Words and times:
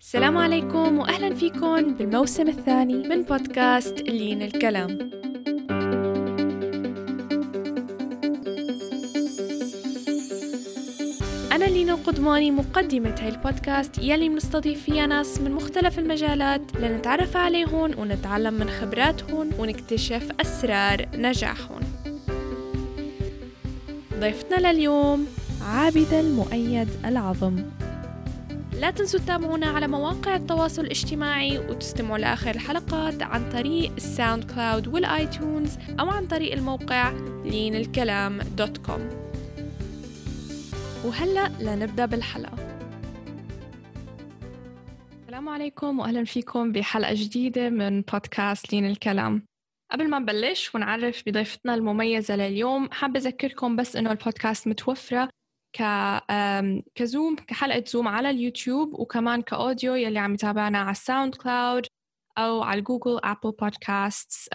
السلام 0.00 0.38
عليكم 0.38 0.98
واهلا 0.98 1.34
فيكم 1.34 1.94
بالموسم 1.94 2.48
الثاني 2.48 3.08
من 3.08 3.22
بودكاست 3.22 4.02
لين 4.02 4.42
الكلام. 4.42 4.98
أنا 11.52 11.64
لينا 11.64 11.92
القدماني 11.92 12.50
مقدمة 12.50 13.14
هاي 13.20 13.28
البودكاست 13.28 13.98
يلي 13.98 14.28
بنستضيف 14.28 14.82
فيها 14.82 15.06
ناس 15.06 15.40
من 15.40 15.50
مختلف 15.50 15.98
المجالات 15.98 16.76
لنتعرف 16.76 17.36
عليهم 17.36 17.98
ونتعلم 17.98 18.54
من 18.54 18.70
خبراتهم 18.70 19.50
ونكتشف 19.58 20.28
أسرار 20.40 21.06
نجاحهم. 21.14 21.80
ضيفتنا 24.20 24.72
لليوم 24.72 25.26
عابدة 25.62 26.20
المؤيد 26.20 26.88
العظم. 27.04 27.56
لا 28.80 28.90
تنسوا 28.90 29.20
تتابعونا 29.20 29.66
على 29.66 29.88
مواقع 29.88 30.36
التواصل 30.36 30.82
الاجتماعي 30.82 31.58
وتستمعوا 31.58 32.18
لآخر 32.18 32.50
الحلقات 32.50 33.22
عن 33.22 33.50
طريق 33.50 33.92
ال 33.92 34.44
SoundCloud 34.44 34.88
وال 34.88 35.10
iTunes 35.10 35.78
أو 36.00 36.08
عن 36.08 36.26
طريق 36.26 36.52
الموقع 36.52 37.12
لين 37.44 37.74
الكلام 37.74 38.38
dot 38.38 38.78
com. 38.78 39.08
وهلأ 41.04 41.48
لنبدأ 41.60 42.06
بالحلقة. 42.06 42.78
السلام 45.22 45.48
عليكم 45.48 45.98
وأهلا 45.98 46.24
فيكم 46.24 46.72
بحلقة 46.72 47.14
جديدة 47.14 47.70
من 47.70 48.00
بودكاست 48.00 48.72
لين 48.72 48.86
الكلام. 48.86 49.42
قبل 49.92 50.10
ما 50.10 50.18
نبلش 50.18 50.74
ونعرف 50.74 51.22
بضيفتنا 51.26 51.74
المميزة 51.74 52.36
لليوم 52.36 52.90
حابة 52.90 53.20
أذكركم 53.20 53.76
بس 53.76 53.96
إنه 53.96 54.10
البودكاست 54.10 54.68
متوفرة 54.68 55.28
ك 55.72 55.82
ك 56.94 57.02
Zoom 57.02 57.36
كحلقة 57.36 57.84
Zoom 57.86 58.08
على 58.08 58.30
اليوتيوب 58.30 59.00
وكمان 59.00 59.42
ك 59.42 59.51
audio 59.51 59.94
يلي 59.94 60.18
عم 60.18 60.34
يتابعنا 60.34 60.78
على 60.78 60.90
ال 60.90 61.34
SoundCloud 61.34 61.86
أو 62.38 62.62
على 62.62 62.80
Google 62.80 63.20
Apple 63.24 63.52
Podcast 63.52 64.48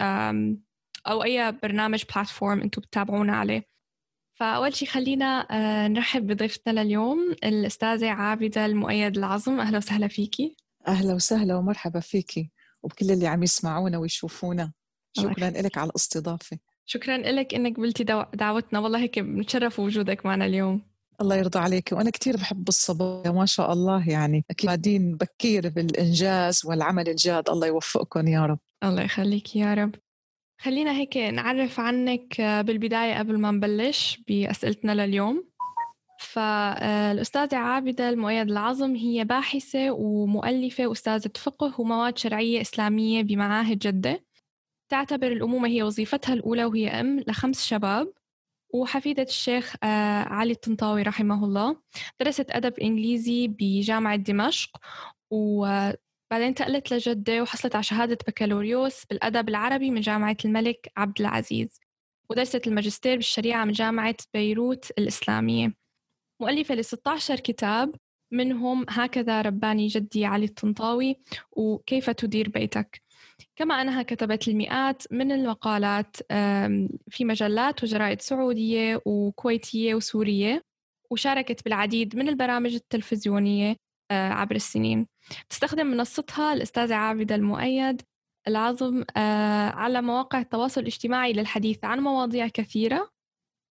أو 1.06 1.24
أي 1.24 1.52
برنامج 1.52 2.04
platform 2.14 2.60
أنتم 2.60 2.82
بتتابعونا 2.82 3.36
عليه. 3.36 3.66
فأول 4.34 4.74
شيء 4.74 4.88
خلينا 4.88 5.46
آه، 5.50 5.88
نرحب 5.88 6.26
بضيفتنا 6.26 6.82
لليوم 6.82 7.36
الأستاذة 7.44 8.10
عابدة 8.10 8.66
المؤيد 8.66 9.16
العظم. 9.18 9.60
أهلا 9.60 9.78
وسهلا 9.78 10.08
فيكي. 10.08 10.56
أهلا 10.88 11.14
وسهلا 11.14 11.56
ومرحبا 11.56 12.00
فيكي 12.00 12.50
وبكل 12.82 13.10
اللي 13.10 13.26
عم 13.26 13.42
يسمعونا 13.42 13.98
ويشوفونا. 13.98 14.72
شكرا 15.12 15.50
لك 15.50 15.78
على 15.78 15.90
الاستضافة. 15.90 16.58
شكرا 16.86 17.18
لك 17.18 17.54
إنك 17.54 17.76
قبلتي 17.76 18.04
دعوتنا. 18.34 18.78
والله 18.78 18.98
هيك 18.98 19.18
بنتشرف 19.18 19.80
بوجودك 19.80 20.26
معنا 20.26 20.46
اليوم. 20.46 20.95
الله 21.20 21.36
يرضى 21.36 21.58
عليك. 21.58 21.92
وأنا 21.92 22.10
كثير 22.10 22.36
بحب 22.36 22.68
الصبايا 22.68 23.30
ما 23.30 23.46
شاء 23.46 23.72
الله 23.72 24.08
يعني. 24.08 24.44
بعدين 24.64 25.16
بكير 25.16 25.68
بالإنجاز 25.68 26.62
والعمل 26.64 27.08
الجاد 27.08 27.50
الله 27.50 27.66
يوفقكم 27.66 28.28
يا 28.28 28.46
رب. 28.46 28.58
الله 28.84 29.02
يخليك 29.02 29.56
يا 29.56 29.74
رب. 29.74 29.94
خلينا 30.60 30.92
هيك 30.92 31.16
نعرف 31.16 31.80
عنك 31.80 32.40
بالبداية 32.40 33.18
قبل 33.18 33.38
ما 33.38 33.50
نبلش 33.50 34.22
بأسئلتنا 34.28 35.06
لليوم. 35.06 35.44
فالأستاذة 36.20 37.56
عابدة 37.56 38.08
المؤيد 38.08 38.50
العظم 38.50 38.94
هي 38.94 39.24
باحثة 39.24 39.90
ومؤلفة 39.90 40.86
وأستاذة 40.86 41.30
فقه 41.36 41.80
ومواد 41.80 42.18
شرعية 42.18 42.60
إسلامية 42.60 43.22
بمعاهد 43.22 43.78
جدة. 43.78 44.24
تعتبر 44.88 45.32
الأمومة 45.32 45.68
هي 45.68 45.82
وظيفتها 45.82 46.32
الأولى 46.32 46.64
وهي 46.64 46.88
أم 46.88 47.20
لخمس 47.20 47.64
شباب. 47.64 48.12
وحفيدة 48.70 49.22
الشيخ 49.22 49.74
آه، 49.82 50.22
علي 50.22 50.52
الطنطاوي 50.52 51.02
رحمه 51.02 51.44
الله 51.44 51.76
درست 52.20 52.50
أدب 52.50 52.78
إنجليزي 52.80 53.48
بجامعة 53.48 54.16
دمشق 54.16 54.76
وبعدين 55.30 55.96
انتقلت 56.32 56.92
لجدة 56.92 57.42
وحصلت 57.42 57.74
على 57.74 57.82
شهادة 57.82 58.18
بكالوريوس 58.28 59.04
بالأدب 59.04 59.48
العربي 59.48 59.90
من 59.90 60.00
جامعة 60.00 60.36
الملك 60.44 60.92
عبد 60.96 61.20
العزيز 61.20 61.80
ودرست 62.30 62.66
الماجستير 62.66 63.16
بالشريعة 63.16 63.64
من 63.64 63.72
جامعة 63.72 64.16
بيروت 64.34 64.90
الإسلامية. 64.98 65.74
مؤلفة 66.40 66.74
ل 66.74 66.84
16 66.84 67.40
كتاب 67.40 67.94
منهم 68.32 68.86
هكذا 68.88 69.42
رباني 69.42 69.86
جدي 69.86 70.24
علي 70.24 70.44
الطنطاوي 70.44 71.20
وكيف 71.52 72.10
تدير 72.10 72.48
بيتك؟ 72.48 73.02
كما 73.56 73.82
أنها 73.82 74.02
كتبت 74.02 74.48
المئات 74.48 75.02
من 75.12 75.32
المقالات 75.32 76.16
في 77.10 77.24
مجلات 77.24 77.82
وجرائد 77.82 78.20
سعودية 78.20 79.02
وكويتية 79.06 79.94
وسورية 79.94 80.62
وشاركت 81.10 81.64
بالعديد 81.64 82.16
من 82.16 82.28
البرامج 82.28 82.74
التلفزيونية 82.74 83.76
آه، 84.10 84.28
عبر 84.28 84.54
السنين. 84.54 85.06
تستخدم 85.50 85.86
منصتها 85.86 86.52
الأستاذة 86.52 86.94
عابدة 86.94 87.34
المؤيد 87.34 88.02
العظم 88.48 89.04
آه، 89.16 89.68
على 89.68 90.02
مواقع 90.02 90.40
التواصل 90.40 90.80
الاجتماعي 90.80 91.32
للحديث 91.32 91.84
عن 91.84 92.00
مواضيع 92.00 92.48
كثيرة 92.48 93.10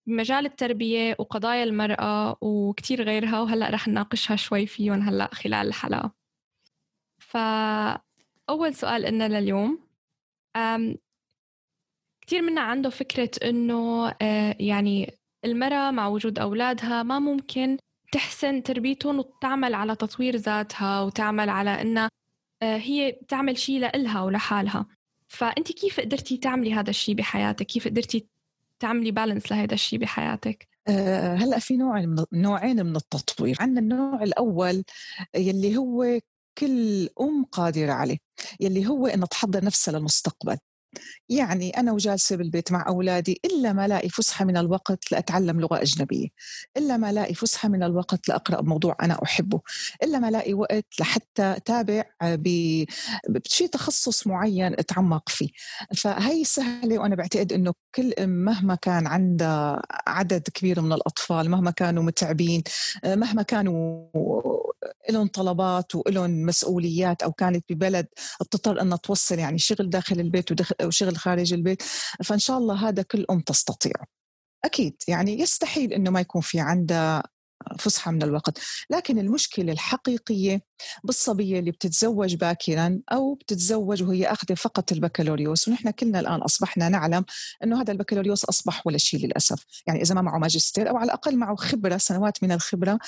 بمجال 0.06 0.46
التربية 0.46 1.16
وقضايا 1.18 1.64
المرأة 1.64 2.36
وكتير 2.40 3.02
غيرها 3.02 3.40
وهلأ 3.40 3.70
رح 3.70 3.88
نناقشها 3.88 4.36
شوي 4.36 4.66
فيهم 4.66 5.02
هلأ 5.02 5.30
خلال 5.34 5.66
الحلقة. 5.68 6.12
ف 7.18 7.36
أول 8.50 8.74
سؤال 8.74 9.06
إلنا 9.06 9.28
لليوم 9.28 9.78
كثير 12.26 12.42
منا 12.42 12.60
عنده 12.60 12.90
فكرة 12.90 13.30
إنه 13.44 14.08
آه، 14.22 14.56
يعني 14.60 15.14
المرأة 15.44 15.90
مع 15.90 16.08
وجود 16.08 16.38
أولادها 16.38 17.02
ما 17.02 17.18
ممكن 17.18 17.78
تحسن 18.12 18.62
تربيتهم 18.62 19.18
وتعمل 19.18 19.74
على 19.74 19.96
تطوير 19.96 20.36
ذاتها 20.36 21.00
وتعمل 21.00 21.48
على 21.48 21.70
إنها 21.70 22.08
آه، 22.62 22.76
هي 22.76 23.12
تعمل 23.28 23.58
شيء 23.58 23.80
لإلها 23.80 24.22
ولحالها 24.22 24.86
فأنت 25.28 25.72
كيف 25.72 26.00
قدرتي 26.00 26.36
تعملي 26.36 26.74
هذا 26.74 26.90
الشيء 26.90 27.14
بحياتك؟ 27.14 27.66
كيف 27.66 27.88
قدرتي 27.88 28.26
تعملي 28.80 29.10
بالانس 29.10 29.52
لهذا 29.52 29.74
الشيء 29.74 29.98
بحياتك؟ 29.98 30.68
آه، 30.88 31.34
هلأ 31.34 31.58
في 31.58 31.76
نوع 31.76 32.00
من 32.00 32.24
نوعين 32.32 32.86
من 32.86 32.96
التطوير 32.96 33.56
عندنا 33.60 33.80
النوع 33.80 34.22
الأول 34.22 34.84
يلي 35.36 35.76
هو 35.76 36.20
كل 36.58 37.08
أم 37.20 37.44
قادرة 37.44 37.92
عليه 37.92 38.18
يلي 38.60 38.86
هو 38.86 39.06
انها 39.06 39.26
تحضر 39.26 39.64
نفسها 39.64 39.92
للمستقبل. 39.92 40.58
يعني 41.28 41.70
أنا 41.70 41.92
وجالسة 41.92 42.36
بالبيت 42.36 42.72
مع 42.72 42.84
أولادي 42.88 43.40
إلا 43.44 43.72
ما 43.72 43.88
لاقي 43.88 44.08
فسحة 44.08 44.44
من 44.44 44.56
الوقت 44.56 45.12
لأتعلم 45.12 45.60
لغة 45.60 45.82
أجنبية 45.82 46.28
إلا 46.76 46.96
ما 46.96 47.12
لاقي 47.12 47.34
فسحة 47.34 47.68
من 47.68 47.82
الوقت 47.82 48.28
لأقرأ 48.28 48.62
موضوع 48.62 48.96
أنا 49.02 49.22
أحبه 49.22 49.60
إلا 50.02 50.18
ما 50.18 50.30
لاقي 50.30 50.54
وقت 50.54 50.86
لحتى 51.00 51.42
أتابع 51.56 52.04
بشيء 53.28 53.68
تخصص 53.68 54.26
معين 54.26 54.72
أتعمق 54.72 55.28
فيه. 55.28 55.48
فهي 55.96 56.44
سهلة 56.44 56.98
وأنا 56.98 57.14
بعتقد 57.14 57.52
أنه 57.52 57.72
كل 57.94 58.12
أم 58.12 58.28
مهما 58.28 58.74
كان 58.74 59.06
عندها 59.06 59.82
عدد 60.06 60.42
كبير 60.54 60.80
من 60.80 60.92
الأطفال 60.92 61.50
مهما 61.50 61.70
كانوا 61.70 62.02
متعبين 62.02 62.62
مهما 63.04 63.42
كانوا 63.42 64.06
لهم 65.10 65.26
طلبات 65.26 65.94
ولهم 65.94 66.46
مسؤوليات 66.46 67.22
أو 67.22 67.32
كانت 67.32 67.64
ببلد 67.70 68.06
بتضطر 68.40 68.80
أنها 68.80 68.96
توصل 68.96 69.38
يعني 69.38 69.58
شغل 69.58 69.90
داخل 69.90 70.20
البيت 70.20 70.52
وشغل 70.86 71.16
خارج 71.16 71.52
البيت 71.52 71.82
فإن 72.24 72.38
شاء 72.38 72.58
الله 72.58 72.88
هذا 72.88 73.02
كل 73.02 73.26
أم 73.30 73.40
تستطيع. 73.40 73.92
أكيد 74.64 74.96
يعني 75.08 75.40
يستحيل 75.40 75.92
أنه 75.92 76.10
ما 76.10 76.20
يكون 76.20 76.40
في 76.40 76.60
عندها 76.60 77.22
فسحة 77.78 78.10
من 78.10 78.22
الوقت. 78.22 78.58
لكن 78.90 79.18
المشكلة 79.18 79.72
الحقيقية 79.72 80.60
بالصبية 81.04 81.58
اللي 81.58 81.70
بتتزوج 81.70 82.34
باكرا 82.34 83.00
أو 83.12 83.34
بتتزوج 83.34 84.02
وهي 84.02 84.26
أخذة 84.26 84.54
فقط 84.54 84.92
البكالوريوس 84.92 85.68
ونحن 85.68 85.90
كلنا 85.90 86.20
الآن 86.20 86.40
أصبحنا 86.40 86.88
نعلم 86.88 87.24
أنه 87.64 87.80
هذا 87.80 87.92
البكالوريوس 87.92 88.44
أصبح 88.44 88.86
ولا 88.86 88.98
شيء 88.98 89.26
للأسف. 89.26 89.64
يعني 89.86 90.02
إذا 90.02 90.14
ما 90.14 90.22
معه 90.22 90.38
ماجستير 90.38 90.90
أو 90.90 90.96
على 90.96 91.04
الأقل 91.04 91.36
معه 91.36 91.56
خبرة 91.56 91.96
سنوات 91.96 92.42
من 92.42 92.52
الخبرة 92.52 92.98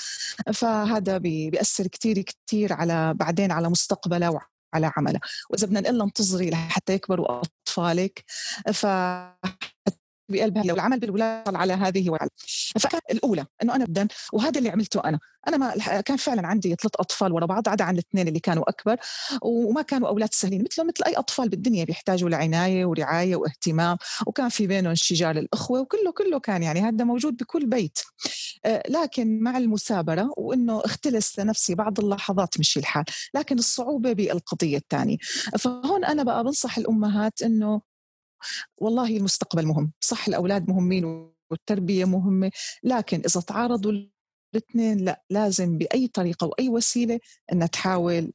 فهذا 0.53 1.17
بيأثر 1.17 1.87
كتير 1.87 2.21
كتير 2.21 2.73
على 2.73 3.13
بعدين 3.13 3.51
على 3.51 3.69
مستقبله 3.69 4.29
على 4.73 4.91
عمله 4.97 5.19
وإذا 5.49 5.67
بدنا 5.67 5.79
نقول 5.79 6.01
انتظري 6.01 6.49
لحتى 6.49 6.93
يكبروا 6.93 7.41
أطفالك 7.41 8.23
ف 8.73 8.85
بقلبها 10.29 10.63
لو 10.63 10.75
العمل 10.75 10.99
بالولاد 10.99 11.55
على 11.55 11.73
هذه 11.73 12.09
وعلى. 12.09 12.29
فكانت 12.79 13.03
الأولى 13.11 13.45
إنه 13.63 13.75
أنا 13.75 13.85
بدن 13.85 14.07
وهذا 14.33 14.57
اللي 14.57 14.69
عملته 14.69 14.99
أنا. 15.05 15.19
أنا 15.47 15.57
ما 15.57 16.01
كان 16.01 16.17
فعلا 16.17 16.47
عندي 16.47 16.75
ثلاث 16.75 16.91
أطفال 16.99 17.31
ورا 17.33 17.45
بعض 17.45 17.69
عدا 17.69 17.83
عن 17.83 17.93
الاثنين 17.93 18.27
اللي 18.27 18.39
كانوا 18.39 18.69
أكبر 18.69 18.97
وما 19.41 19.81
كانوا 19.81 20.07
أولاد 20.07 20.29
سهلين 20.33 20.63
مثلهم 20.63 20.87
مثل 20.87 21.03
أي 21.07 21.13
أطفال 21.13 21.49
بالدنيا 21.49 21.85
بيحتاجوا 21.85 22.29
لعناية 22.29 22.85
ورعاية 22.85 23.35
واهتمام 23.35 23.97
وكان 24.27 24.49
في 24.49 24.67
بينهم 24.67 24.95
شجار 24.95 25.37
الأخوة 25.37 25.81
وكله 25.81 26.11
كله 26.11 26.39
كان 26.39 26.63
يعني 26.63 26.79
هذا 26.79 27.03
موجود 27.05 27.37
بكل 27.37 27.65
بيت. 27.65 27.99
آه، 28.65 28.83
لكن 28.89 29.39
مع 29.39 29.57
المثابرة 29.57 30.29
وإنه 30.37 30.81
اختلس 30.85 31.39
لنفسي 31.39 31.75
بعض 31.75 31.99
اللحظات 31.99 32.59
مشي 32.59 32.79
الحال 32.79 33.03
لكن 33.33 33.59
الصعوبة 33.59 34.13
بالقضية 34.13 34.77
الثانية. 34.77 35.17
فهون 35.59 36.05
أنا 36.05 36.23
بقى 36.23 36.43
بنصح 36.43 36.77
الأمهات 36.77 37.41
إنه 37.41 37.81
والله 38.77 39.17
المستقبل 39.17 39.65
مهم 39.65 39.91
صح 40.01 40.27
الأولاد 40.27 40.69
مهمين 40.69 41.31
والتربية 41.51 42.05
مهمة 42.05 42.51
لكن 42.83 43.21
إذا 43.25 43.41
تعارضوا 43.41 43.91
الاثنين 44.55 44.97
لا 44.97 45.23
لازم 45.29 45.77
بأي 45.77 46.07
طريقة 46.07 46.47
وأي 46.47 46.69
وسيلة 46.69 47.19
أن 47.53 47.69
تحاول 47.69 48.31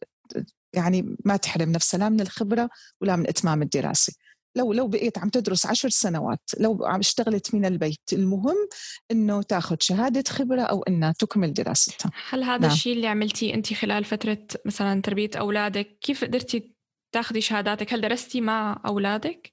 يعني 0.74 1.16
ما 1.24 1.36
تحرم 1.36 1.72
نفسها 1.72 1.98
لا 1.98 2.08
من 2.08 2.20
الخبرة 2.20 2.70
ولا 3.00 3.16
من 3.16 3.28
إتمام 3.28 3.62
الدراسة. 3.62 4.12
لو 4.56 4.72
لو 4.72 4.88
بقيت 4.88 5.18
عم 5.18 5.28
تدرس 5.28 5.66
عشر 5.66 5.88
سنوات 5.88 6.50
لو 6.60 6.78
عم 6.86 6.98
اشتغلت 6.98 7.54
من 7.54 7.64
البيت 7.64 8.12
المهم 8.12 8.68
إنه 9.10 9.42
تاخذ 9.42 9.76
شهادة 9.80 10.24
خبرة 10.28 10.62
أو 10.62 10.82
إنها 10.82 11.12
تكمل 11.12 11.52
دراستها. 11.52 12.10
هل 12.28 12.42
هذا 12.42 12.58
نعم. 12.58 12.70
الشيء 12.70 12.92
اللي 12.92 13.06
عملتيه 13.06 13.54
انت 13.54 13.74
خلال 13.74 14.04
فترة 14.04 14.46
مثلا 14.66 15.02
تربية 15.02 15.30
أولادك 15.36 15.98
كيف 16.00 16.24
قدرتي 16.24 16.72
تاخذي 17.12 17.40
شهاداتك؟ 17.40 17.92
هل 17.92 18.00
درستي 18.00 18.40
مع 18.40 18.82
أولادك؟ 18.86 19.52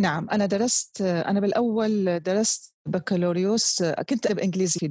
نعم 0.00 0.30
أنا 0.30 0.46
درست 0.46 1.00
أنا 1.00 1.40
بالأول 1.40 2.20
درست 2.22 2.74
بكالوريوس 2.86 3.82
كنت 3.82 4.26
أدب 4.26 4.38
إنجليزي 4.38 4.90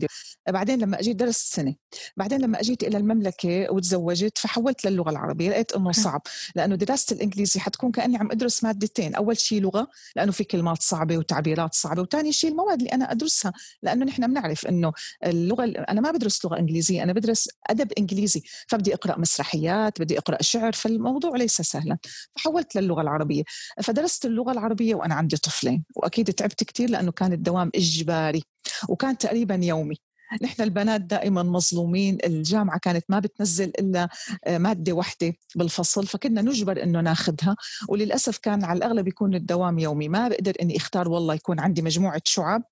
بعدين 0.49 0.79
لما 0.79 0.99
أجيت 0.99 1.15
درست 1.15 1.55
سنة. 1.55 1.75
بعدين 2.17 2.41
لما 2.41 2.59
أجيت 2.59 2.83
إلى 2.83 2.97
المملكة 2.97 3.71
وتزوجت 3.73 4.37
فحولت 4.37 4.85
للغة 4.85 5.09
العربية 5.09 5.49
لقيت 5.49 5.71
إنه 5.71 5.91
صعب. 5.91 6.21
لأنه 6.55 6.75
دراسة 6.75 7.15
الإنجليزي 7.15 7.59
حتكون 7.59 7.91
كأني 7.91 8.17
عم 8.17 8.31
أدرس 8.31 8.63
مادتين. 8.63 9.15
أول 9.15 9.37
شيء 9.37 9.61
لغة 9.61 9.87
لأنه 10.15 10.31
في 10.31 10.43
كلمات 10.43 10.81
صعبة 10.81 11.17
وتعبيرات 11.17 11.73
صعبة 11.73 12.01
وثاني 12.01 12.31
شيء 12.31 12.51
المواد 12.51 12.77
اللي 12.79 12.93
أنا 12.93 13.11
أدرسها. 13.11 13.53
لأنه 13.83 14.05
نحن 14.05 14.27
بنعرف 14.27 14.67
إنه 14.67 14.93
اللغة 15.25 15.63
أنا 15.63 16.01
ما 16.01 16.11
بدرس 16.11 16.45
لغة 16.45 16.59
إنجليزية 16.59 17.03
أنا 17.03 17.13
بدرس 17.13 17.49
أدب 17.69 17.91
إنجليزي. 17.97 18.43
فبدي 18.67 18.93
أقرأ 18.93 19.19
مسرحيات 19.19 20.01
بدي 20.01 20.17
أقرأ 20.17 20.37
شعر 20.41 20.71
فالموضوع 20.71 21.35
ليس 21.37 21.61
سهلا. 21.61 21.97
فحولت 22.35 22.75
للغة 22.75 23.01
العربية. 23.01 23.43
فدرست 23.83 24.25
اللغة 24.25 24.51
العربية 24.51 24.95
وأنا 24.99 25.15
عندي 25.15 25.37
طفلين 25.37 25.83
وأكيد 25.95 26.33
تعبت 26.33 26.63
كثير 26.63 26.89
لأنه 26.89 27.11
كان 27.11 27.33
الدوام 27.33 27.71
إجباري 27.75 28.43
وكان 28.89 29.17
تقريبا 29.17 29.55
يومي. 29.55 29.95
نحن 30.41 30.61
البنات 30.61 31.01
دائما 31.01 31.43
مظلومين 31.43 32.17
الجامعة 32.25 32.79
كانت 32.79 33.05
ما 33.09 33.19
بتنزل 33.19 33.71
إلا 33.79 34.09
آه، 34.45 34.57
مادة 34.57 34.93
واحدة 34.93 35.33
بالفصل 35.55 36.07
فكنا 36.07 36.41
نجبر 36.41 36.83
إنه 36.83 37.01
ناخذها 37.01 37.55
وللأسف 37.89 38.37
كان 38.37 38.63
على 38.63 38.77
الأغلب 38.77 39.07
يكون 39.07 39.35
الدوام 39.35 39.79
يومي. 39.79 40.09
ما 40.09 40.27
بقدر 40.27 40.53
إني 40.61 40.77
أختار 40.77 41.09
والله 41.09 41.33
يكون 41.33 41.59
عندي 41.59 41.81
مجموعة 41.81 42.21
شعب 42.25 42.63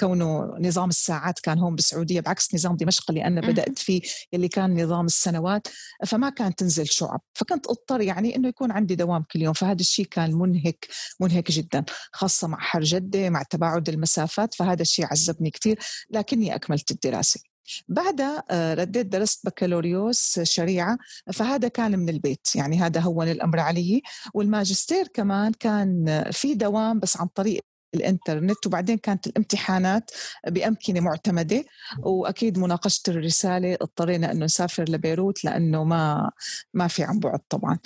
كونه 0.00 0.54
نظام 0.60 0.88
الساعات 0.88 1.40
كان 1.40 1.58
هون 1.58 1.74
بالسعودية 1.74 2.20
بعكس 2.20 2.54
نظام 2.54 2.76
دمشق 2.76 3.04
اللي 3.10 3.24
أنا 3.24 3.40
بدأت 3.40 3.78
فيه 3.78 4.00
اللي 4.34 4.48
كان 4.48 4.84
نظام 4.84 5.06
السنوات 5.06 5.68
فما 6.06 6.30
كان 6.30 6.54
تنزل 6.54 6.86
شعب. 6.86 7.20
فكنت 7.34 7.66
أضطر 7.66 8.00
يعني 8.00 8.36
إنه 8.36 8.48
يكون 8.48 8.72
عندي 8.72 8.94
دوام 8.94 9.24
كل 9.32 9.42
يوم 9.42 9.52
فهذا 9.52 9.80
الشيء 9.80 10.06
كان 10.06 10.34
منهك 10.34 10.86
منهك 11.20 11.50
جدا 11.50 11.84
خاصة 12.12 12.48
مع 12.48 12.58
حر 12.58 12.80
جدة 12.80 13.30
مع 13.30 13.42
تباعد 13.42 13.88
المسافات 13.88 14.54
فهذا 14.54 14.82
الشيء 14.82 15.06
عذبني 15.06 15.50
كثير 15.50 15.78
لكني 16.10 16.54
أكملت 16.54 16.92
الدراسة. 17.04 17.40
بعدها 17.88 18.44
آه، 18.50 18.74
رديت 18.74 19.06
درست 19.06 19.46
بكالوريوس 19.46 20.40
شريعة 20.42 20.98
فهذا 21.32 21.68
كان 21.68 21.98
من 21.98 22.08
البيت 22.08 22.46
يعني 22.54 22.78
هذا 22.78 23.00
هون 23.00 23.28
الأمر 23.28 23.60
علي. 23.60 24.02
والماجستير 24.34 25.08
كمان 25.08 25.52
كان 25.52 26.24
في 26.32 26.54
دوام 26.54 27.00
بس 27.00 27.16
عن 27.16 27.26
طريق 27.26 27.62
الإنترنت 27.94 28.66
وبعدين 28.66 28.98
كانت 28.98 29.26
الامتحانات 29.26 30.10
بأمكنة 30.46 31.00
معتمدة 31.00 31.64
وأكيد 31.98 32.58
مناقشة 32.58 33.02
الرسالة 33.08 33.74
اضطرينا 33.74 34.32
إنه 34.32 34.44
نسافر 34.44 34.84
لبيروت 34.88 35.44
لأنه 35.44 35.84
ما 35.84 36.30
ما 36.74 36.88
في 36.88 37.02
عن 37.04 37.18
بعد 37.18 37.40
طبعا. 37.48 37.78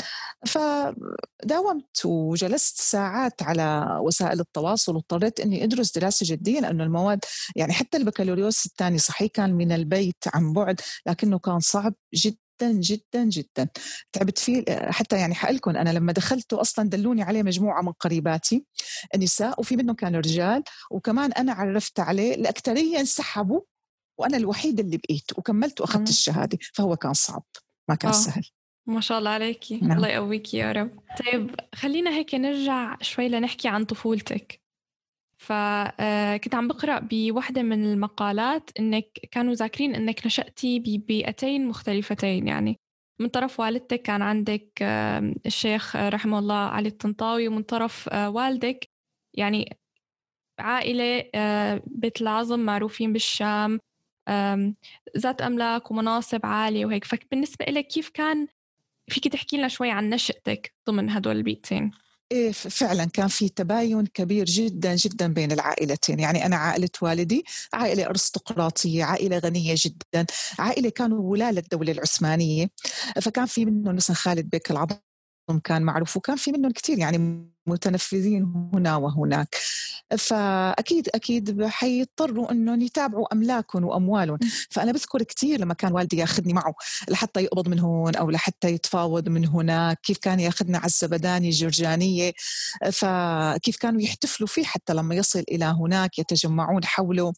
فداومت 0.46 2.04
وجلست 2.04 2.80
ساعات 2.80 3.42
على 3.42 3.98
وسائل 4.02 4.40
التواصل 4.40 4.94
واضطريت 4.94 5.40
إني 5.40 5.64
أدرس 5.64 5.98
دراسة 5.98 6.26
جدية 6.34 6.60
لأنه 6.60 6.84
المواد 6.84 7.24
يعني 7.56 7.72
حتى 7.72 7.96
البكالوريوس 7.98 8.66
الثاني 8.66 8.98
صحيح 8.98 9.30
كان 9.34 9.54
من 9.54 9.72
البيت 9.72 10.24
عن 10.34 10.52
بعد 10.52 10.80
لكنه 11.06 11.38
كان 11.38 11.60
صعب 11.60 11.94
جدا. 12.14 12.47
جدا 12.62 12.72
جدا 12.72 13.24
جدا. 13.24 13.68
تعبت 14.12 14.38
فيه 14.38 14.64
حتى 14.68 15.16
يعني 15.16 15.34
حقلكم 15.34 15.76
أنا 15.76 15.90
لما 15.90 16.12
دخلته 16.12 16.60
أصلا 16.60 16.88
دلوني 16.88 17.22
عليه 17.22 17.42
مجموعة 17.42 17.82
من 17.82 17.92
قريباتي 17.92 18.64
نساء 19.16 19.60
وفي 19.60 19.76
منهم 19.76 19.96
كانوا 19.96 20.20
رجال 20.20 20.62
وكمان 20.90 21.32
أنا 21.32 21.52
عرفت 21.52 22.00
عليه 22.00 22.34
الاكثريه 22.34 23.00
انسحبوا 23.00 23.60
وأنا 24.18 24.36
الوحيده 24.36 24.82
اللي 24.82 24.96
بقيت 24.96 25.38
وكملت 25.38 25.80
وأخذت 25.80 26.08
الشهادة. 26.08 26.58
فهو 26.74 26.96
كان 26.96 27.12
صعب 27.12 27.44
ما 27.88 27.94
كان 27.94 28.10
أوه. 28.10 28.20
سهل. 28.20 28.44
ما 28.86 29.00
شاء 29.00 29.18
الله 29.18 29.30
عليكي 29.30 29.78
نعم. 29.78 29.96
الله 29.96 30.08
يقويكي 30.08 30.56
يا 30.56 30.72
رب. 30.72 30.98
طيب 31.18 31.54
خلينا 31.74 32.10
هيك 32.10 32.34
نرجع 32.34 32.96
شوي 33.00 33.28
لنحكي 33.28 33.68
عن 33.68 33.84
طفولتك. 33.84 34.60
فكنت 35.38 36.54
آه، 36.54 36.58
عم 36.58 36.68
بقرأ 36.68 36.98
بوحدة 37.10 37.62
من 37.62 37.84
المقالات 37.92 38.70
إنك 38.78 39.18
كانوا 39.30 39.54
ذاكرين 39.54 39.94
إنك 39.94 40.26
نشأتي 40.26 40.78
ببيئتين 40.78 41.66
مختلفتين 41.66 42.48
يعني 42.48 42.78
من 43.20 43.28
طرف 43.28 43.60
والدتك 43.60 44.02
كان 44.02 44.22
عندك 44.22 44.68
الشيخ 45.46 45.96
رحمه 45.96 46.38
الله 46.38 46.54
علي 46.54 46.88
الطنطاوي 46.88 47.48
ومن 47.48 47.62
طرف 47.62 48.08
آه، 48.08 48.30
والدك 48.30 48.88
يعني 49.34 49.76
عائلة 50.58 51.30
آه، 51.34 51.82
بيت 51.86 52.22
العظم 52.22 52.60
معروفين 52.60 53.12
بالشام 53.12 53.80
ذات 55.18 55.42
أملاك 55.42 55.90
ومناصب 55.90 56.46
عالية 56.46 56.86
وهيك. 56.86 57.04
فبالنسبة 57.04 57.64
لك 57.64 57.86
كيف 57.86 58.08
كان 58.08 58.48
فيك 59.10 59.28
تحكي 59.28 59.56
لنا 59.56 59.68
شوي 59.68 59.90
عن 59.90 60.10
نشأتك 60.10 60.74
ضمن 60.86 61.10
هدول 61.10 61.36
البيئتين؟ 61.36 61.90
إيه 62.32 62.52
فعلا 62.52 63.04
كان 63.04 63.28
في 63.28 63.48
تباين 63.48 64.06
كبير 64.06 64.44
جدا 64.44 64.94
جدا 64.94 65.32
بين 65.32 65.52
العائلتين. 65.52 66.20
يعني 66.20 66.46
أنا 66.46 66.56
عائلة 66.56 66.88
والدي 67.02 67.44
عائلة 67.72 68.06
أرستقراطية 68.06 69.04
عائلة 69.04 69.38
غنية 69.38 69.74
جدا 69.78 70.26
عائلة 70.58 70.88
كانوا 70.90 71.20
ولاة 71.30 71.50
للدولة 71.50 71.92
العثمانية. 71.92 72.70
فكان 73.22 73.46
في 73.46 73.64
منهم 73.64 73.94
مثلا 73.96 74.16
خالد 74.16 74.50
بيك 74.50 74.70
العظم 74.70 74.96
كان 75.64 75.82
معروف 75.82 76.16
وكان 76.16 76.36
في 76.36 76.52
منهم 76.52 76.72
كثير 76.72 76.98
يعني 76.98 77.18
متنفذين 77.68 78.70
هنا 78.74 78.96
وهناك. 78.96 79.56
فأكيد 80.18 81.08
أكيد 81.14 81.64
حيضطروا 81.66 82.52
أنهم 82.52 82.80
يتابعوا 82.80 83.32
املاكهم 83.32 83.84
واموالهم 83.84 84.38
فأنا 84.70 84.92
بذكر 84.92 85.22
كثير 85.22 85.60
لما 85.60 85.74
كان 85.74 85.92
والدي 85.92 86.16
يأخذني 86.16 86.52
معه 86.52 86.74
لحتى 87.08 87.40
يقبض 87.40 87.68
من 87.68 87.78
هون 87.78 88.16
أو 88.16 88.30
لحتى 88.30 88.68
يتفاوض 88.68 89.28
من 89.28 89.46
هناك. 89.46 90.00
كيف 90.00 90.18
كان 90.18 90.40
يأخذنا 90.40 90.78
على 90.78 90.86
الزبداني 90.86 91.50
جرجانيه 91.50 92.32
فكيف 92.92 93.76
كانوا 93.76 94.00
يحتفلوا 94.00 94.48
فيه 94.48 94.64
حتى 94.64 94.94
لما 94.94 95.14
يصل 95.14 95.44
إلى 95.50 95.64
هناك 95.64 96.18
يتجمعون 96.18 96.84
حوله. 96.84 97.32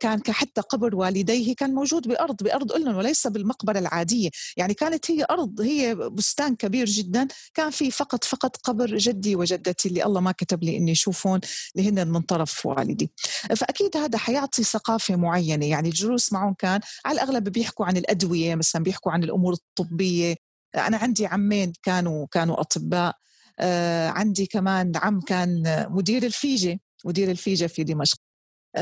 كان 0.00 0.20
حتى 0.28 0.60
قبر 0.60 0.96
والديه 0.96 1.54
كان 1.54 1.74
موجود 1.74 2.08
بأرض 2.08 2.42
بأرض 2.42 2.72
لهم 2.72 2.96
وليس 2.96 3.26
بالمقبرة 3.26 3.78
العادية. 3.78 4.30
يعني 4.56 4.74
كانت 4.74 5.10
هي 5.10 5.26
أرض 5.30 5.60
هي 5.60 5.94
بستان 5.94 6.56
كبير 6.56 6.86
جدا. 6.86 7.28
كان 7.54 7.70
في 7.70 7.90
فقط 7.90 8.24
فقط 8.24 8.56
قبر 8.56 8.96
جدي 8.96 9.36
وجدتي 9.38 9.88
اللي 9.88 10.04
الله 10.04 10.20
ما 10.20 10.32
كتب 10.32 10.64
لي 10.64 10.76
إني 10.76 10.92
اشوفهم 10.92 11.40
اللي 11.76 11.88
هن 11.88 12.08
من 12.08 12.20
طرف 12.20 12.66
والدي. 12.66 13.10
فأكيد 13.56 13.96
هذا 13.96 14.18
حيعطي 14.18 14.64
ثقافة 14.64 15.16
معينة 15.16 15.66
يعني 15.66 15.88
الجلوس 15.88 16.32
معهم 16.32 16.54
كان 16.54 16.80
على 17.04 17.14
الأغلب 17.14 17.48
بيحكوا 17.48 17.86
عن 17.86 17.96
الأدوية 17.96 18.54
مثلا 18.54 18.82
بيحكوا 18.82 19.12
عن 19.12 19.24
الأمور 19.24 19.52
الطبية. 19.52 20.36
أنا 20.76 20.96
عندي 20.96 21.26
عمين 21.26 21.72
كانوا 21.82 22.26
كانوا 22.30 22.60
أطباء 22.60 23.16
آه 23.60 24.08
عندي 24.08 24.46
كمان 24.46 24.92
عم 24.96 25.20
كان 25.20 25.62
مدير 25.90 26.22
الفيجة 26.22 26.80
مدير 27.04 27.30
الفيجة 27.30 27.66
في 27.66 27.84
دمشق. 27.84 28.18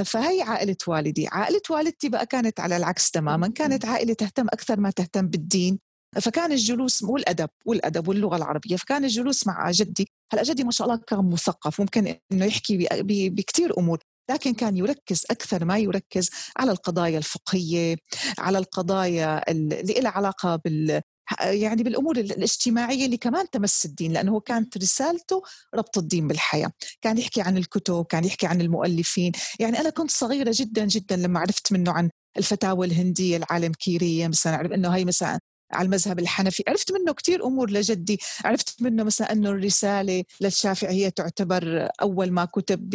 فهي 0.04 0.42
عائلة 0.42 0.76
والدي. 0.86 1.28
عائلة 1.28 1.60
والدتي 1.70 2.08
بقى 2.08 2.26
كانت 2.26 2.60
على 2.60 2.76
العكس 2.76 3.10
تماما 3.10 3.48
كانت 3.48 3.84
عائلة 3.84 4.14
تهتم 4.14 4.46
أكثر 4.48 4.80
ما 4.80 4.90
تهتم 4.90 5.26
بالدين. 5.28 5.78
فكان 6.20 6.52
الجلوس 6.52 7.02
والادب 7.02 7.49
والادب 7.64 8.08
واللغة 8.08 8.37
العربية 8.37 8.76
فكان 8.76 9.04
الجلوس 9.04 9.46
مع 9.46 9.70
جدي. 9.70 10.08
هلا 10.32 10.42
جدي 10.42 10.64
ما 10.64 10.70
شاء 10.70 10.88
الله 10.88 11.00
كان 11.06 11.30
مثقف 11.30 11.80
ممكن 11.80 12.14
إنه 12.32 12.44
يحكي 12.44 12.88
بكثير 13.28 13.78
أمور 13.78 13.99
لكن 14.30 14.54
كان 14.54 14.76
يركز 14.76 15.25
أكثر 15.30 15.64
ما 15.64 15.78
يركز 15.78 16.30
على 16.56 16.70
القضايا 16.73 17.18
الفقهية 17.18 17.96
على 18.38 18.58
القضايا 18.58 19.50
اللي 19.50 20.00
لها 20.00 20.11
علاقة 20.11 20.56
بال 20.56 21.00
يعني 21.40 21.82
بالأمور 21.82 22.16
الاجتماعية 22.16 23.06
اللي 23.06 23.16
كمان 23.16 23.50
تمس 23.50 23.85
الدين 23.85 24.12
لأنه 24.12 24.32
هو 24.32 24.40
كانت 24.40 24.78
رسالته 24.78 25.42
ربط 25.75 25.99
الدين 25.99 26.28
بالحياة، 26.28 26.73
كان 27.02 27.18
يحكي 27.18 27.40
عن 27.40 27.56
الكتب، 27.56 28.04
كان 28.04 28.25
يحكي 28.25 28.46
عن 28.46 28.61
المؤلفين، 28.61 29.32
يعني 29.61 29.80
أنا 29.80 29.90
كنت 29.90 30.11
صغيرة 30.11 30.50
جدا 30.54 30.85
جدا 30.85 31.16
لما 31.16 31.40
عرفت 31.40 31.73
منه 31.73 31.92
عن 31.92 32.11
الفتاوى 32.38 32.87
الهندية 32.87 33.37
العالم 33.37 33.73
كيريه 33.73 34.28
مثلا 34.28 34.54
اعرف 34.54 34.73
إنه 34.73 34.88
هي 34.90 35.04
مثلا 35.04 35.38
على 35.73 35.87
المذهب 35.87 36.18
الحنفي. 36.18 36.62
عرفت 36.68 36.92
منه 36.92 37.12
كثير 37.12 37.46
أمور 37.46 37.70
لجدي. 37.70 38.18
عرفت 38.44 38.82
منه 38.82 39.04
مثلا 39.04 39.32
أنه 39.32 39.50
الرسالة 39.50 40.25
للشافعي 40.40 41.04
هي 41.04 41.11
تعتبر 41.11 41.88
أول 42.02 42.30
ما 42.30 42.44
كتب 42.44 42.90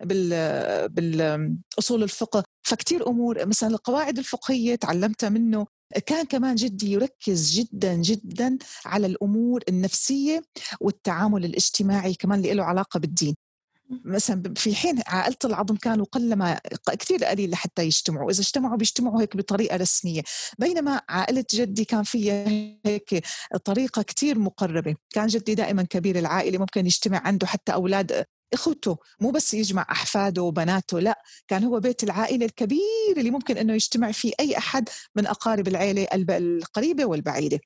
بال 0.00 0.88
بالأصول 0.88 2.02
الفقه. 2.02 2.44
فكتير 2.62 3.08
أمور. 3.08 3.46
مثلا 3.46 3.68
القواعد 3.68 4.18
الفقهية 4.18 4.74
تعلمتها 4.74 5.28
منه. 5.28 5.66
كان 6.06 6.26
كمان 6.26 6.54
جدي 6.54 6.92
يركز 6.92 7.50
جدا 7.52 7.94
جدا 7.94 8.58
على 8.84 9.06
الأمور 9.06 9.62
النفسية 9.68 10.42
والتعامل 10.80 11.44
الاجتماعي 11.44 12.14
كمان 12.14 12.38
اللي 12.38 12.54
له 12.54 12.64
علاقة 12.64 13.00
بالدين. 13.00 13.34
مثلا 14.04 14.54
في 14.56 14.74
حين 14.74 15.00
عائلة 15.06 15.36
العظم 15.44 15.76
كانوا 15.76 16.06
قلما 16.12 16.60
كثير 16.98 17.24
قليل 17.24 17.50
لحتى 17.50 17.84
يجتمعوا. 17.84 18.30
إذا 18.30 18.40
اجتمعوا 18.40 18.76
بيجتمعوا 18.76 19.20
هيك 19.20 19.36
بطريقة 19.36 19.76
رسمية. 19.76 20.22
بينما 20.58 21.00
عائلة 21.08 21.44
جدي 21.54 21.84
كان 21.84 22.02
فيها 22.02 22.48
هيك 22.86 23.24
طريقة 23.64 24.02
كثير 24.02 24.38
مقربة. 24.38 24.94
كان 25.10 25.26
جدي 25.26 25.54
دائما 25.54 25.82
كبير 25.82 26.18
العائلة 26.18 26.58
ممكن 26.58 26.86
يجتمع 26.86 27.20
عنده 27.24 27.46
حتى 27.46 27.72
أولاد 27.72 28.24
إخوته. 28.52 28.96
مو 29.20 29.30
بس 29.30 29.54
يجمع 29.54 29.86
أحفاده 29.90 30.42
وبناته 30.42 31.00
لا. 31.00 31.22
كان 31.48 31.64
هو 31.64 31.80
بيت 31.80 32.04
العائلة 32.04 32.46
الكبير 32.46 33.16
اللي 33.16 33.30
ممكن 33.30 33.58
إنه 33.58 33.74
يجتمع 33.74 34.12
فيه 34.12 34.32
ااي 34.40 34.58
أحد 34.58 34.88
من 35.16 35.26
أقارب 35.26 35.68
العائله 35.68 36.08
القريبة 36.14 37.04
والبعيدة. 37.04 37.60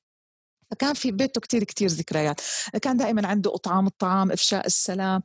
فكان 0.71 0.93
في 0.93 1.11
بيته 1.11 1.41
كتير 1.41 1.63
كتير 1.63 1.87
ذكريات. 1.89 2.41
كان 2.81 2.97
دائما 2.97 3.27
عنده 3.27 3.55
أطعام 3.55 3.87
الطعام 3.87 4.31
إفشاء 4.31 4.65
السلام. 4.65 5.21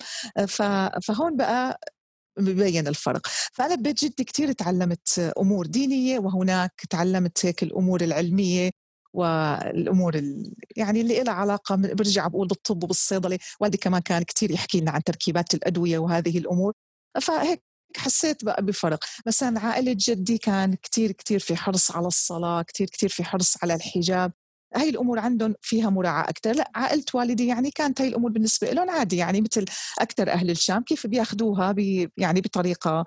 فهون 1.02 1.36
بقى 1.36 1.80
ببين 2.38 2.88
الفرق. 2.88 3.26
فأنا 3.52 3.74
ببيت 3.74 4.04
جدي 4.04 4.24
كتير 4.24 4.52
تعلمت 4.52 5.18
أمور 5.38 5.66
دينية 5.66 6.18
وهناك 6.18 6.72
تعلمت 6.90 7.46
هيك 7.46 7.62
الأمور 7.62 8.00
العلمية 8.00 8.70
والأمور 9.14 10.16
يعني 10.76 11.00
اللي 11.00 11.22
لها 11.22 11.34
علاقة 11.34 11.76
برجع 11.76 12.26
بقول 12.26 12.48
بالطب 12.48 12.84
وبالصيدلة. 12.84 13.38
والدي 13.60 13.78
كمان 13.78 14.00
كان 14.02 14.22
كثير 14.22 14.50
يحكي 14.50 14.80
لنا 14.80 14.90
عن 14.90 15.02
تركيبات 15.02 15.54
الأدوية 15.54 15.98
وهذه 15.98 16.38
الأمور. 16.38 16.72
فهيك 17.22 17.62
حسيت 17.96 18.44
بقى 18.44 18.62
بفرق. 18.64 19.04
مثلا 19.26 19.60
عائلة 19.60 19.96
جدي 19.98 20.38
كان 20.38 20.74
كتير 20.74 21.12
كتير 21.12 21.38
في 21.38 21.56
حرص 21.56 21.90
على 21.90 22.06
الصلاة 22.06 22.62
كتير 22.62 22.86
كتير 22.86 23.08
في 23.08 23.24
حرص 23.24 23.56
على 23.62 23.74
الحجاب. 23.74 24.32
هاي 24.76 24.88
الأمور 24.88 25.18
عندهم 25.18 25.54
فيها 25.60 25.90
مراعاة 25.90 26.30
أكثر 26.30 26.52
لا 26.52 26.70
عائلة 26.74 27.04
والدي 27.14 27.46
يعني 27.46 27.70
كانت 27.70 28.00
هاي 28.00 28.08
الأمور 28.08 28.30
بالنسبة 28.30 28.70
لهم 28.70 28.90
عادي 28.90 29.16
يعني 29.16 29.40
مثل 29.40 29.64
أكثر 29.98 30.30
أهل 30.30 30.50
الشام 30.50 30.82
كيف 30.82 31.06
بياخذوها 31.06 31.72
بي 31.72 32.08
يعني 32.16 32.40
بطريقة 32.40 33.04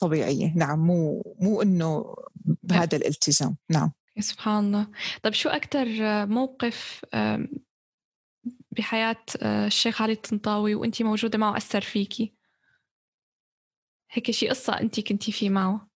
طبيعية. 0.00 0.52
نعم 0.56 0.78
مو 0.78 1.22
مو 1.40 1.62
إنه 1.62 2.14
بهذا 2.62 2.96
الالتزام. 2.96 3.56
نعم. 3.70 3.92
سبحان 4.20 4.64
الله. 4.64 4.86
طيب 5.22 5.32
شو 5.32 5.48
أكثر 5.48 5.86
موقف 6.26 7.04
بحياة 8.70 9.24
آه، 9.42 9.66
الشيخ 9.66 10.02
علي 10.02 10.12
الطنطاوي 10.12 10.74
وأنت 10.74 11.02
موجودة 11.02 11.38
معه 11.38 11.56
أثر 11.56 11.80
فيكي 11.80 12.34
هيك 14.10 14.30
شي 14.30 14.48
قصة 14.48 14.80
أنت 14.80 15.00
كنتي 15.00 15.32
فيه 15.32 15.50
معه. 15.50 15.89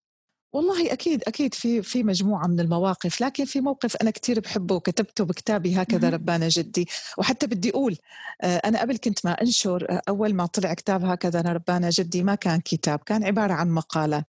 والله 0.55 0.93
أكيد 0.93 1.23
أكيد 1.27 1.55
في 1.55 1.83
في 1.83 2.03
مجموعة 2.03 2.47
من 2.47 2.61
المواقف 2.61 3.21
لكن 3.21 3.45
في 3.45 3.61
موقف 3.61 3.97
أنا 3.97 4.11
كثير 4.11 4.41
بحبه 4.41 4.75
وكتبته 4.75 5.25
بكتابي 5.25 5.83
هكذا 5.83 6.11
ربانا 6.11 6.49
جدي 6.49 6.89
وحتى 7.19 7.47
بدي 7.47 7.71
أقول 7.71 7.97
آه، 8.43 8.57
أنا 8.57 8.81
قبل 8.81 8.97
كنت 8.97 9.27
ما 9.27 9.33
أنشر 9.43 9.87
آه، 9.91 10.03
أول 10.09 10.35
ما 10.35 10.47
طلع 10.47 10.75
كتاب 10.75 11.05
هكذا 11.05 11.41
ربانا 11.41 11.91
جدي 11.91 12.23
ما 12.23 12.35
كان 12.35 12.61
كتاب 12.61 12.99
كان 12.99 13.25
عبارة 13.25 13.53
عن 13.53 13.71
مقالات 13.71 14.25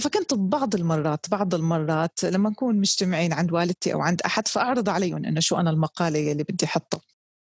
فكنت 0.00 0.34
ببعض 0.34 0.74
المرات 0.74 1.26
بعض 1.30 1.54
المرات 1.54 2.24
لما 2.24 2.50
نكون 2.50 2.80
مجتمعين 2.80 3.32
عند 3.32 3.52
والدتي 3.52 3.94
أو 3.94 4.00
عند 4.00 4.22
أحد 4.22 4.48
فأعرض 4.48 4.88
عليهم 4.88 5.24
إنه 5.24 5.40
شو 5.40 5.56
أنا 5.56 5.70
المقالة 5.70 6.32
اللي 6.32 6.42
بدي 6.42 6.66
أحطها. 6.66 7.00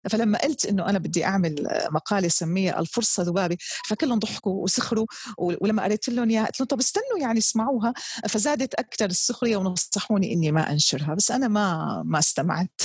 فلما 0.10 0.38
قلت 0.38 0.66
إنه 0.66 0.90
أنا 0.90 1.00
بدي 1.00 1.26
أعمل 1.26 1.68
مقالة 1.92 2.28
سميها 2.28 2.80
الفرصة 2.80 3.24
ذبابة 3.24 3.58
فكلهم 3.88 4.20
ضحكوا 4.20 4.64
وسخروا 4.64 5.06
ولما 5.38 5.84
قريت 5.84 6.10
لهم 6.10 6.30
إياها 6.30 6.46
قلت 6.46 6.60
لهم 6.60 6.68
طب 6.68 6.80
استنوا 6.80 7.20
يعني 7.20 7.40
اسمعوها. 7.40 7.94
فزادت 8.30 8.74
أكثر 8.74 9.06
السخرية 9.06 9.58
ونصحوني 9.58 10.34
إني 10.34 10.52
ما 10.52 10.72
أنشرها 10.72 11.14
بس 11.14 11.32
أنا 11.32 11.48
ما 11.48 12.04
ما 12.06 12.20
استمعت 12.20 12.82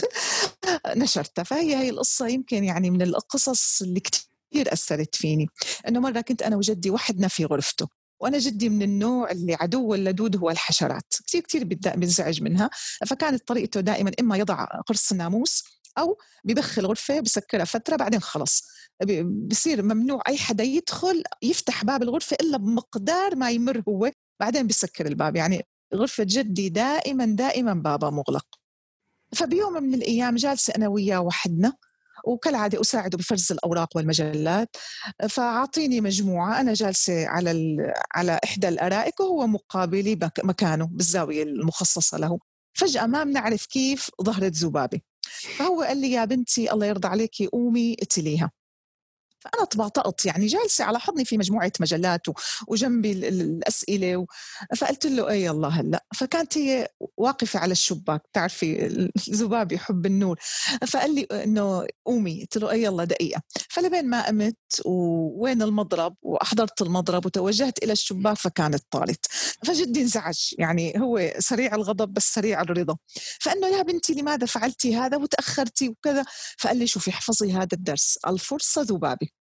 نشرتها. 0.96 1.42
فهي 1.42 1.76
هي 1.76 1.90
القصة 1.90 2.28
يمكن 2.28 2.64
يعني 2.64 2.90
من 2.90 3.02
القصص 3.02 3.82
اللي 3.82 4.00
كثير 4.00 4.72
أثرت 4.72 5.14
فيني. 5.14 5.46
إنه 5.88 6.00
مرة 6.00 6.20
كنت 6.20 6.42
أنا 6.42 6.56
وجدي 6.56 6.90
وحدنا 6.90 7.28
في 7.28 7.44
غرفته 7.44 7.88
وأنا 8.20 8.38
جدي 8.38 8.68
من 8.68 8.82
النوع 8.82 9.30
اللي 9.30 9.54
عدو 9.54 9.94
اللدود 9.94 10.36
هو 10.36 10.50
الحشرات. 10.50 11.14
كثير 11.26 11.42
كثير 11.42 11.64
بينزعج 11.96 12.42
منها. 12.42 12.70
فكانت 13.06 13.48
طريقته 13.48 13.80
دائما 13.80 14.12
إما 14.20 14.36
يضع 14.36 14.64
قرص 14.64 15.12
الناموس 15.12 15.64
أو 15.98 16.18
ببخ 16.44 16.78
الغرفه 16.78 17.20
بسكرها 17.20 17.64
فترة 17.64 17.96
بعدين 17.96 18.20
خلص. 18.20 18.68
بصير 19.24 19.82
ممنوع 19.82 20.22
أي 20.28 20.38
حدا 20.38 20.64
يدخل 20.64 21.22
يفتح 21.42 21.84
باب 21.84 22.02
الغرفة 22.02 22.36
إلا 22.40 22.58
بمقدار 22.58 23.36
ما 23.36 23.50
يمر 23.50 23.82
هو 23.88 24.10
بعدين 24.40 24.66
بسكر 24.66 25.06
الباب. 25.06 25.36
يعني 25.36 25.62
غرفة 25.94 26.24
جدي 26.28 26.68
دائما 26.68 27.24
دائما 27.26 27.74
بابها 27.74 28.10
مغلق. 28.10 28.46
فبيوم 29.32 29.82
من 29.82 29.94
الأيام 29.94 30.36
جالسة 30.36 30.72
أنا 30.76 30.88
وياه 30.88 31.20
وحدنا 31.20 31.72
وكالعادة 32.24 32.80
أساعده 32.80 33.18
بفرز 33.18 33.52
الأوراق 33.52 33.96
والمجلات. 33.96 34.76
فأعطيني 35.28 36.00
مجموعة 36.00 36.60
أنا 36.60 36.74
جالسة 36.74 37.28
على 37.28 37.76
على 38.14 38.40
إحدى 38.44 38.68
الأرائك 38.68 39.20
وهو 39.20 39.46
مقابلي 39.46 40.18
مكانه 40.44 40.86
بالزاوية 40.86 41.42
المخصصة 41.42 42.18
له. 42.18 42.38
فجأة 42.74 43.06
ما 43.06 43.24
بنعرف 43.24 43.66
كيف 43.66 44.10
ظهرت 44.22 44.52
ذبابة. 44.56 45.00
فهو 45.54 45.82
قال 45.82 45.96
لي 46.00 46.10
يا 46.10 46.24
بنتي 46.24 46.72
الله 46.72 46.86
يرضى 46.86 47.08
عليكي 47.08 47.46
قومي 47.46 47.96
اتليها 48.02 48.50
فأنا 49.46 49.64
طبطقت 49.64 50.26
يعني 50.26 50.46
جالسة 50.46 50.84
على 50.84 51.00
حضني 51.00 51.24
في 51.24 51.38
مجموعة 51.38 51.72
مجلات 51.80 52.22
وجنبي 52.68 53.12
الأسئلة 53.12 54.16
و... 54.16 54.26
فقلت 54.76 55.06
له 55.06 55.28
أي 55.28 55.50
الله 55.50 55.68
هلأ. 55.68 56.04
فكانت 56.14 56.58
هي 56.58 56.88
واقفة 57.16 57.58
على 57.58 57.72
الشباك 57.72 58.22
تعرفي 58.32 58.86
الذباب 59.28 59.72
يحب 59.72 60.06
النور. 60.06 60.38
فقال 60.88 61.14
لي 61.14 61.22
إنه 61.22 61.86
قومي 62.06 62.40
قلت 62.40 62.56
له 62.56 62.70
أي 62.70 62.88
الله 62.88 63.04
دقيقة. 63.04 63.42
فلبين 63.70 64.06
ما 64.06 64.26
قمت 64.26 64.56
ووين 64.84 65.62
المضرب 65.62 66.14
وأحضرت 66.22 66.82
المضرب 66.82 67.26
وتوجهت 67.26 67.84
إلى 67.84 67.92
الشباك 67.92 68.36
فكانت 68.36 68.82
طالت. 68.90 69.26
فجدي 69.64 70.00
انزعج 70.00 70.38
يعني 70.58 71.00
هو 71.00 71.32
سريع 71.38 71.74
الغضب 71.74 72.14
بس 72.14 72.34
سريع 72.34 72.60
الرضا. 72.60 72.96
فإنه 73.40 73.66
يا 73.66 73.82
بنتي 73.82 74.14
لماذا 74.14 74.46
فعلتي 74.46 74.96
هذا 74.96 75.16
وتأخرتي 75.16 75.88
وكذا؟ 75.88 76.24
فقال 76.58 76.76
لي 76.76 76.86
شوفي 76.86 77.10
احفظي 77.10 77.52
هذا 77.52 77.68
الدرس 77.72 78.18
الفرصة 78.26 78.82
ذبابة. 78.82 79.35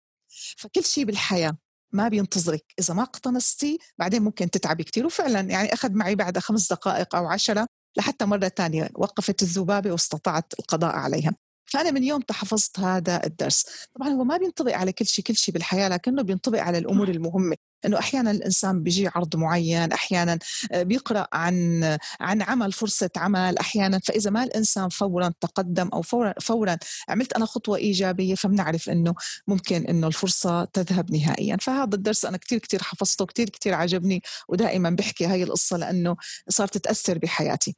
فكل 0.59 0.85
شيء 0.85 1.05
بالحياة 1.05 1.57
ما 1.93 2.09
بينتظرك. 2.09 2.64
إذا 2.79 2.95
ما 2.95 3.03
اقتنصتي 3.03 3.79
بعدين 3.99 4.23
ممكن 4.23 4.50
تتعبي 4.50 4.85
كثير 4.85 5.07
وفعلا 5.07 5.41
يعني 5.41 5.75
أخذ 5.75 5.93
معي 5.93 6.14
بعد 6.14 6.38
خمس 6.38 6.73
دقائق 6.73 7.17
أو 7.17 7.26
عشرة 7.26 7.67
لحتى 7.97 8.25
مرة 8.25 8.49
ثانية 8.57 8.91
وقفت 8.95 9.43
الذبابة 9.43 9.93
واستطعت 9.93 10.55
القضاء 10.61 10.95
عليها. 10.97 11.35
فأنا 11.67 11.91
من 11.91 12.05
يوم 12.05 12.23
حفظت 12.31 12.81
هذا 12.81 13.26
الدرس. 13.26 13.67
طبعا 13.95 14.09
هو 14.09 14.25
ما 14.25 14.37
بينطبق 14.37 14.73
على 14.73 14.93
كل 14.93 15.07
شيء 15.07 15.25
كل 15.25 15.37
شيء 15.37 15.55
بالحياة 15.55 15.88
لكنه 15.88 16.23
بينطبق 16.23 16.59
على 16.59 16.79
الأمور 16.79 17.09
المهمة. 17.09 17.57
إنه 17.87 17.99
أحيانا 17.99 18.31
الإنسان 18.31 18.83
بيجي 18.83 19.09
عرض 19.09 19.37
معين 19.37 19.93
أحيانا 19.93 20.38
آه، 20.73 20.83
بيقرأ 20.83 21.26
عن 21.33 21.85
عن 22.21 22.43
عمل 22.43 22.73
فرصة 22.73 23.11
عمل 23.17 23.59
أحيانا 23.59 23.99
فإذا 23.99 24.31
ما 24.31 24.45
الإنسان 24.45 24.88
فورا 24.88 25.33
تقدم 25.41 25.88
أو 25.88 26.03
فورا 26.03 26.35
فورا 26.41 26.79
عملت 27.09 27.33
أنا 27.33 27.45
خطوة 27.47 27.76
إيجابية 27.76 28.35
فبنعرف 28.35 28.88
إنه 28.91 29.14
ممكن 29.47 29.87
إنه 29.87 30.07
الفرصة 30.07 30.64
تذهب 30.64 31.12
نهائيا. 31.12 31.57
فهذا 31.61 31.95
الدرس 31.95 32.25
أنا 32.25 32.37
كثير 32.37 32.59
كثير 32.59 32.83
حفظته 32.83 33.26
كثير 33.26 33.50
كثير 33.50 33.75
عجبني 33.75 34.23
ودائما 34.49 34.91
بحكي 34.91 35.26
هاي 35.26 35.43
القصة 35.43 35.76
لأنه 35.76 36.17
صارت 36.49 36.79
تأثر 36.79 37.19
بحياتي. 37.19 37.76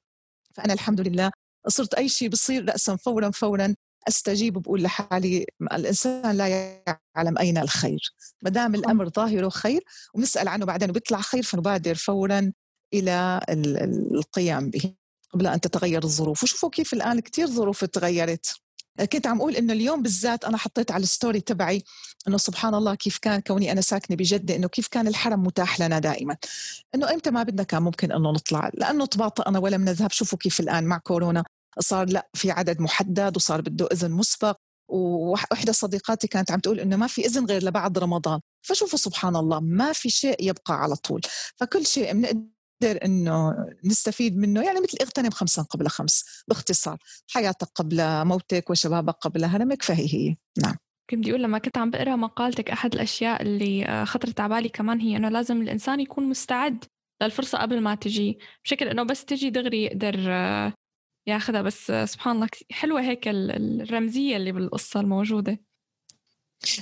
فأنا 0.55 0.73
الحمد 0.73 1.01
لله 1.01 1.31
صرت 1.69 1.95
أي 1.95 2.09
شيء 2.09 2.29
بصير 2.29 2.71
راسا 2.71 2.97
فورا 2.97 3.31
فورا 3.31 3.75
أستجيب 4.09 4.59
بقول 4.59 4.83
لحالي 4.83 5.47
الإنسان 5.73 6.37
لا 6.37 6.47
يعلم 7.17 7.39
أين 7.39 7.59
الخير. 7.59 8.15
ما 8.43 8.51
دام 8.51 8.75
الأمر 8.75 9.09
ظاهره 9.09 9.49
خير 9.49 9.85
ونسال 10.15 10.49
عنه 10.49 10.65
بعدين 10.65 10.91
وبيطلع 10.91 11.21
خير 11.21 11.43
فنبادر 11.43 11.95
فورا 11.95 12.53
إلى 12.95 13.41
القيام 14.15 14.71
به 14.71 14.95
قبل 15.35 15.47
أن 15.47 15.61
تتغير 15.61 16.05
الظروف. 16.05 16.43
وشوفوا 16.43 16.71
كيف 16.71 16.93
الآن 16.93 17.21
كثير 17.21 17.47
ظروف 17.47 17.85
تغيرت. 17.85 18.47
كنت 19.13 19.27
عم 19.27 19.39
أقول 19.39 19.57
إنه 19.57 19.73
اليوم 19.73 20.03
بالذات 20.03 20.45
أنا 20.45 20.57
حطيت 20.57 20.91
على 20.91 21.03
الستوري 21.03 21.41
تبعي 21.41 21.83
إنه 22.29 22.37
سبحان 22.37 22.75
الله 22.75 22.95
كيف 22.95 23.19
كان 23.19 23.41
كوني 23.41 23.73
أنا 23.73 23.81
ساكنة 23.81 24.17
بجدة 24.17 24.57
إنه 24.57 24.69
كيف 24.69 24.89
كان 24.89 25.09
الحرم 25.09 25.43
متاح 25.43 25.81
لنا 25.81 25.99
دائما. 25.99 26.37
إنه 26.95 27.11
إمتى 27.11 27.31
ما 27.31 27.43
بدنا 27.43 27.63
كان 27.63 27.83
ممكن 27.83 28.13
إنه 28.13 28.33
نطلع. 28.33 28.71
لأنه 28.75 29.07
تباطئنا 29.07 29.59
ولم 29.59 29.85
نذهب 29.85 30.11
شوفوا 30.11 30.39
كيف 30.39 30.61
الآن 30.61 30.85
مع 30.85 30.99
كورونا 30.99 31.45
صار 31.81 32.09
لا 32.09 32.29
في 32.35 32.51
عدد 32.51 32.81
محدد 32.81 33.37
وصار 33.37 33.61
بده 33.61 33.89
إذن 33.93 34.11
مسبق 34.11 34.57
وإحدى 34.89 35.73
صديقاتي 35.73 36.29
كانت 36.29 36.51
عم 36.51 36.61
تقول 36.61 36.81
إنه 36.81 36.97
ما 36.97 37.07
في 37.07 37.27
إذن 37.27 37.47
غير 37.47 37.65
لبعد 37.65 37.99
رمضان. 37.99 38.41
فشوفوا 38.63 38.99
سبحان 38.99 39.37
الله 39.37 39.61
ما 39.61 39.93
في 39.93 40.11
شيء 40.11 40.37
يبقى 40.41 40.75
على 40.83 40.97
طول. 40.97 41.21
فكل 41.57 41.87
شيء 41.87 42.13
بنقدر 42.13 43.05
إنه 43.05 43.55
نستفيد 43.85 44.37
منه 44.37 44.63
يعني 44.63 44.81
مثل 44.81 44.99
اغتنم 45.01 45.31
خمسا 45.31 45.63
قبل 45.63 45.89
خمس 45.89 46.25
باختصار. 46.49 46.99
حياتك 47.31 47.69
قبل 47.75 48.25
موتك 48.25 48.71
وشبابك 48.71 49.15
قبل 49.15 49.45
هرمك 49.45 49.83
فهي 49.83 50.15
هي. 50.15 50.37
نعم. 50.59 50.77
كنت 51.11 51.21
بدي 51.21 51.31
أقول 51.31 51.43
لما 51.43 51.59
كنت 51.59 51.79
عم 51.79 51.91
بقرأ 51.91 52.17
مقالتك 52.17 52.71
أحد 52.71 52.95
الأشياء 52.95 53.43
اللي 53.43 53.87
آه، 53.87 54.05
خطرت 54.05 54.41
على 54.41 54.55
بالي 54.55 54.69
كمان 54.69 55.01
هي 55.01 55.17
إنه 55.17 55.29
لازم 55.29 55.63
الإنسان 55.63 56.01
يكون 56.01 56.25
مستعد 56.29 56.85
للفرصة 57.23 57.59
قبل 57.59 57.81
ما 57.81 57.95
تجي. 57.95 58.39
بشكل 58.65 58.89
إنه 58.89 59.03
بس 59.03 59.25
تجي 59.25 59.51
دغري 59.51 59.85
يقدر 59.85 60.15
آه، 60.29 60.73
ياخذها 61.27 61.63
بس 61.63 61.93
سبحان 62.05 62.37
الله 62.37 62.49
حلوة 62.71 63.01
هيك 63.01 63.29
الرمزية 63.29 64.37
اللي 64.37 64.53
بالقصة 64.53 65.01
الموجودة. 65.01 65.61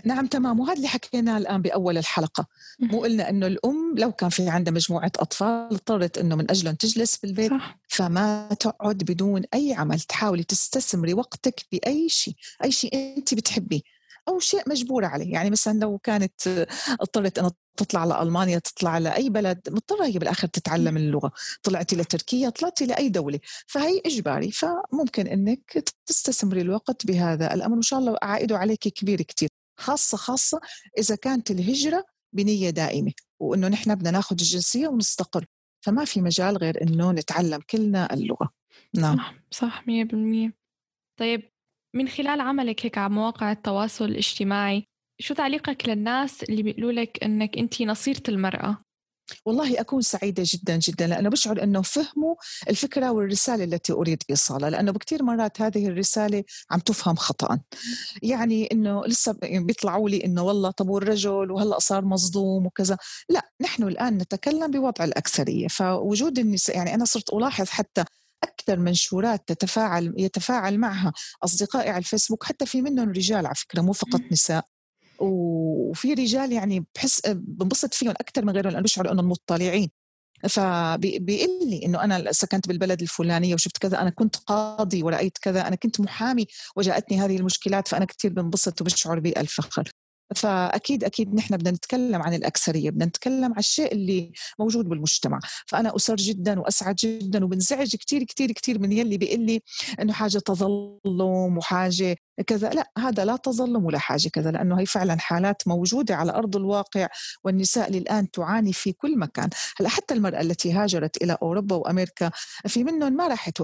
نعم 0.04 0.26
تمام. 0.26 0.60
وهذا 0.60 0.74
اللي 0.76 0.88
حكيناه 0.88 1.38
الآن 1.38 1.62
بأول 1.62 1.98
الحلقة. 1.98 2.46
مو 2.80 3.00
قلنا 3.00 3.30
أنه 3.30 3.46
الأم 3.46 3.94
لو 3.98 4.12
كان 4.12 4.28
في 4.30 4.48
عندها 4.48 4.72
مجموعة 4.72 5.12
أطفال 5.18 5.68
اضطرت 5.72 6.18
أنه 6.18 6.36
من 6.36 6.50
أجلهم 6.50 6.74
تجلس 6.74 7.16
في 7.16 7.24
البيت 7.24 7.50
صح. 7.50 7.78
فما 7.88 8.48
تقعد 8.60 8.98
بدون 8.98 9.42
أي 9.54 9.74
عمل. 9.74 10.00
تحاولي 10.00 10.42
تستثمري 10.42 11.14
وقتك 11.14 11.66
بأي 11.72 12.08
شيء. 12.08 12.34
أي 12.64 12.72
شيء 12.72 13.16
أنت 13.16 13.34
بتحبيه. 13.34 13.80
أو 14.28 14.38
شيء 14.38 14.62
مجبوره 14.66 15.06
عليه. 15.06 15.32
يعني 15.32 15.50
مثلا 15.50 15.78
لو 15.78 15.98
كانت 15.98 16.66
اضطرت 17.00 17.38
إنها 17.38 17.52
تطلع 17.76 18.04
لألمانيا 18.04 18.58
تطلع 18.58 18.98
لأي 18.98 19.30
بلد 19.30 19.60
مضطرة 19.70 20.04
هي 20.04 20.18
بالآخر 20.18 20.48
تتعلم 20.48 20.96
اللغة. 20.96 21.32
طلعتي 21.62 21.96
لتركيا 21.96 22.50
طلعتي 22.50 22.86
لأي 22.86 23.08
دولة. 23.08 23.40
فهي 23.66 24.02
إجباري. 24.06 24.50
فممكن 24.50 25.26
أنك 25.26 25.84
تستثمري 26.06 26.60
الوقت 26.60 27.06
بهذا 27.06 27.54
الأمر. 27.54 27.74
وإن 27.74 27.82
شاء 27.82 27.98
الله 27.98 28.16
عائده 28.22 28.58
عليك 28.58 28.88
كبير 28.88 29.22
كتير. 29.22 29.48
خاصة 29.80 30.18
خاصة 30.18 30.60
إذا 30.98 31.14
كانت 31.14 31.50
الهجرة 31.50 32.04
بنية 32.32 32.70
دائمة 32.70 33.12
وإنه 33.40 33.68
نحن 33.68 33.94
بدنا 33.94 34.10
ناخذ 34.10 34.36
الجنسية 34.40 34.88
ونستقر. 34.88 35.44
فما 35.84 36.04
في 36.04 36.20
مجال 36.20 36.56
غير 36.56 36.82
إنه 36.82 37.12
نتعلم 37.12 37.60
كلنا 37.70 38.14
اللغة. 38.14 38.50
نعم. 38.94 39.16
صح 39.16 39.34
صح 39.50 39.84
100% 39.88 40.52
طيب 41.20 41.53
من 41.94 42.08
خلال 42.08 42.40
عملك 42.40 42.86
هيك 42.86 42.98
على 42.98 43.14
مواقع 43.14 43.52
التواصل 43.52 44.04
الاجتماعي 44.04 44.84
شو 45.20 45.34
تعليقك 45.34 45.88
للناس 45.88 46.42
اللي 46.42 46.62
بيقولوا 46.62 46.92
لك 46.92 47.24
إنك 47.24 47.58
انت 47.58 47.82
نصيرة 47.82 48.22
المرأة؟ 48.28 48.84
والله 49.46 49.80
أكون 49.80 50.02
سعيدة 50.02 50.42
جدا 50.46 50.76
جدا 50.76 51.06
لأنه 51.06 51.28
بشعر 51.28 51.62
أنه 51.62 51.82
فهموا 51.82 52.34
الفكرة 52.68 53.10
والرسالة 53.10 53.64
التي 53.64 53.92
أريد 53.92 54.22
إيصالها 54.30 54.70
لأنه 54.70 54.92
بكثير 54.92 55.22
مرات 55.22 55.60
هذه 55.60 55.86
الرسالة 55.86 56.44
عم 56.70 56.78
تفهم 56.78 57.16
خطأ 57.16 57.60
يعني 58.22 58.68
أنه 58.72 59.06
لسه 59.06 59.36
بيطلعوا 59.42 60.08
لي 60.08 60.24
أنه 60.24 60.42
والله 60.42 60.70
طب 60.70 60.88
والرجل 60.88 61.50
وهلأ 61.50 61.78
صار 61.78 62.04
مصدوم 62.04 62.66
وكذا. 62.66 62.96
لا 63.28 63.50
نحن 63.60 63.82
الآن 63.82 64.18
نتكلم 64.18 64.70
بوضع 64.70 65.04
الأكثرية 65.04 65.68
فوجود 65.68 66.38
النساء 66.38 66.76
يعني 66.76 66.94
أنا 66.94 67.04
صرت 67.04 67.32
ألاحظ 67.32 67.68
حتى 67.68 68.04
أكثر 68.44 68.78
منشورات 68.78 69.42
تتفاعل 69.46 70.14
يتفاعل 70.18 70.78
معها 70.78 71.12
أصدقائي 71.44 71.88
على 71.90 71.98
الفيسبوك 71.98 72.44
حتى 72.44 72.66
في 72.66 72.82
منهم 72.82 73.08
رجال 73.08 73.46
على 73.46 73.54
فكرة 73.54 73.80
مو 73.82 73.92
فقط 73.92 74.20
نساء. 74.32 74.64
وفي 75.18 76.14
رجال 76.14 76.52
يعني 76.52 76.86
بحس 76.94 77.20
بنبسط 77.26 77.94
فيهم 77.94 78.10
أكثر 78.10 78.44
من 78.44 78.52
غيرهم 78.52 78.70
لأنه 78.72 78.82
بشعروا 78.82 79.12
إنهم 79.12 79.28
مطلعين 79.28 79.90
فبيقول 80.48 81.70
لي 81.70 81.80
إنه 81.84 82.04
أنا 82.04 82.32
سكنت 82.32 82.68
بالبلد 82.68 83.02
الفلانية 83.02 83.54
وشفت 83.54 83.78
كذا 83.78 84.00
أنا 84.00 84.10
كنت 84.10 84.36
قاضي 84.36 85.02
ورأيت 85.02 85.38
كذا 85.38 85.68
أنا 85.68 85.76
كنت 85.76 86.00
محامي 86.00 86.46
وجاءتني 86.76 87.20
هذه 87.20 87.36
المشكلات 87.36 87.88
فأنا 87.88 88.04
كثير 88.04 88.32
بنبسط 88.32 88.80
وبشعر 88.80 89.20
بالفخر 89.20 89.90
فأكيد 90.36 91.04
أكيد 91.04 91.34
نحن 91.34 91.56
بدنا 91.56 91.70
نتكلم 91.70 92.22
عن 92.22 92.34
الأكثرية 92.34 92.90
بدنا 92.90 93.04
نتكلم 93.04 93.52
عن 93.52 93.58
الشيء 93.58 93.92
اللي 93.92 94.32
موجود 94.58 94.88
بالمجتمع. 94.88 95.40
فأنا 95.66 95.96
اسر 95.96 96.16
جدا 96.16 96.60
وأسعد 96.60 96.94
جدا 96.94 97.44
وبنزعج 97.44 97.96
كثير 97.96 98.24
كثير 98.24 98.52
كثير 98.52 98.78
من 98.78 98.92
يلي 98.92 99.18
بيقول 99.18 99.40
لي 99.40 99.60
إنه 100.00 100.12
حاجة 100.12 100.38
تظلم 100.38 101.58
وحاجة 101.58 102.16
كذا. 102.46 102.70
لا 102.70 102.90
هذا 102.98 103.24
لا 103.24 103.36
تظلم 103.36 103.84
ولا 103.84 103.98
حاجة 103.98 104.28
كذا 104.28 104.50
لأنه 104.50 104.80
هي 104.80 104.86
فعلا 104.86 105.18
حالات 105.18 105.68
موجودة 105.68 106.16
على 106.16 106.32
أرض 106.32 106.56
الواقع 106.56 107.08
والنساء 107.44 107.90
للآن 107.90 108.30
تعاني 108.30 108.72
في 108.72 108.92
كل 108.92 109.18
مكان. 109.18 109.50
هلأ 109.76 109.88
حتى 109.88 110.14
المرأة 110.14 110.40
التي 110.40 110.72
هاجرت 110.72 111.22
إلى 111.22 111.36
أوروبا 111.42 111.76
وأمريكا 111.76 112.30
في 112.66 112.84
منهم 112.84 113.12
ما 113.12 113.28
راحت 113.28 113.60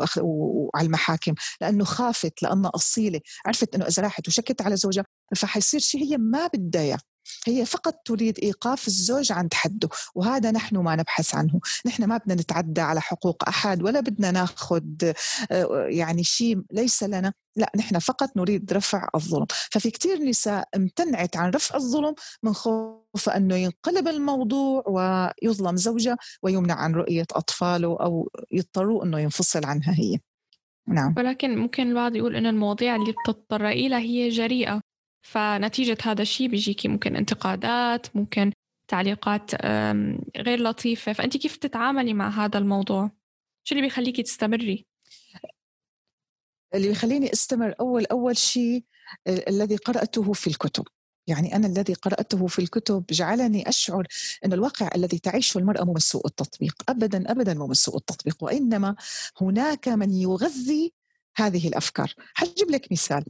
على 0.75 0.87
المحاكم 0.87 1.35
لأنه 1.61 1.85
خافت 1.85 2.43
لانها 2.43 2.71
أصيلة 2.75 3.21
عرفت 3.47 3.75
إنه 3.75 3.87
إذا 3.87 4.03
راحت 4.03 4.29
وشكت 4.29 4.63
على 4.63 4.77
زوجها 4.77 5.05
فحيصير 5.37 5.81
شيء 5.81 6.05
هي 6.05 6.17
ما 6.19 6.47
بدها 6.47 6.99
هي 7.47 7.67
فقط 7.67 7.95
تريد 8.05 8.39
إيقاف 8.43 8.89
الزوج 8.89 9.33
عند 9.33 9.55
حده 9.55 9.89
وهذا 10.15 10.51
نحن 10.51 10.77
ما 10.77 10.97
نبحث 10.97 11.35
عنه. 11.35 11.61
نحن 11.87 12.05
ما 12.05 12.17
بدنا 12.17 12.35
نتعدى 12.35 12.81
على 12.81 13.01
حقوق 13.01 13.49
أحد 13.49 13.83
ولا 13.83 14.01
بدنا 14.01 14.31
ناخذ 14.31 14.83
آه، 15.51 15.87
يعني 15.89 16.25
شيء 16.25 16.63
ليس 16.73 17.03
لنا. 17.03 17.33
لا 17.57 17.73
نحن 17.77 17.99
فقط 17.99 18.37
نريد 18.37 18.73
رفع 18.73 19.09
الظلم. 19.15 19.47
ففي 19.73 19.91
كثير 19.91 20.23
نساء 20.23 20.69
امتنعت 20.77 21.37
عن 21.37 21.51
رفع 21.51 21.77
الظلم 21.77 22.15
من 22.43 22.53
خوف 22.53 23.29
أنه 23.37 23.57
ينقلب 23.57 24.09
الموضوع 24.09 24.85
ويظلم 24.87 25.77
زوجها 25.77 26.17
ويمنع 26.43 26.75
عن 26.75 26.95
رؤية 26.95 27.27
أطفاله 27.33 27.97
أو 28.01 28.31
يضطروا 28.53 29.05
أنه 29.05 29.21
ينفصل 29.21 29.65
عنها 29.65 29.95
هي. 29.99 30.19
نعم. 30.89 31.15
ولكن 31.17 31.59
ممكن 31.59 31.89
البعض 31.89 32.17
يقول 32.17 32.37
أن 32.37 32.47
المواضيع 32.47 32.97
اللي 32.97 33.15
بتضطري 33.25 33.89
لها 33.89 33.99
هي 33.99 34.29
جريئة. 34.29 34.90
فنتيجة 35.23 35.99
هذا 36.03 36.23
الشيء 36.23 36.49
بيجيكي 36.49 36.89
ممكن 36.89 37.17
انتقادات 37.17 38.17
ممكن 38.17 38.53
تعليقات 38.89 39.55
غير 40.37 40.63
لطيفة. 40.63 41.13
فأنت 41.13 41.37
كيف 41.37 41.57
تتعاملي 41.57 42.15
مع 42.15 42.29
هذا 42.29 42.59
الموضوع؟ 42.59 43.11
شو 43.65 43.75
اللي 43.75 43.87
بيخليكي 43.87 44.23
تستمري؟ 44.23 44.87
اللي 46.75 46.89
بيخليني 46.89 47.33
أستمر 47.33 47.75
أول 47.81 48.07
أول 48.07 48.37
شيء 48.37 48.85
الذي 49.29 49.77
قرأته 49.77 50.33
في 50.33 50.47
الكتب. 50.47 50.85
يعني 51.27 51.57
أنا 51.57 51.67
الذي 51.67 51.95
قرأته 51.95 52.47
في 52.47 52.59
الكتب 52.59 53.05
جعلني 53.11 53.69
أشعر 53.69 54.07
أن 54.45 54.53
الواقع 54.53 54.91
الذي 54.95 55.19
تعيشه 55.19 55.59
المرأة 55.59 55.85
مو 55.85 55.93
من 55.93 56.01
سوء 56.01 56.27
التطبيق. 56.27 56.75
أبدا 56.89 57.31
أبدا 57.31 57.55
مو 57.55 57.67
من 57.67 57.75
سوء 57.75 57.97
التطبيق. 57.97 58.43
وإنما 58.43 58.97
هناك 59.41 59.89
من 59.89 60.13
يغذي 60.13 60.93
هذه 61.37 61.69
الأفكار. 61.69 62.15
حجيب 62.35 62.71
لك 62.71 62.93
مثال. 62.93 63.25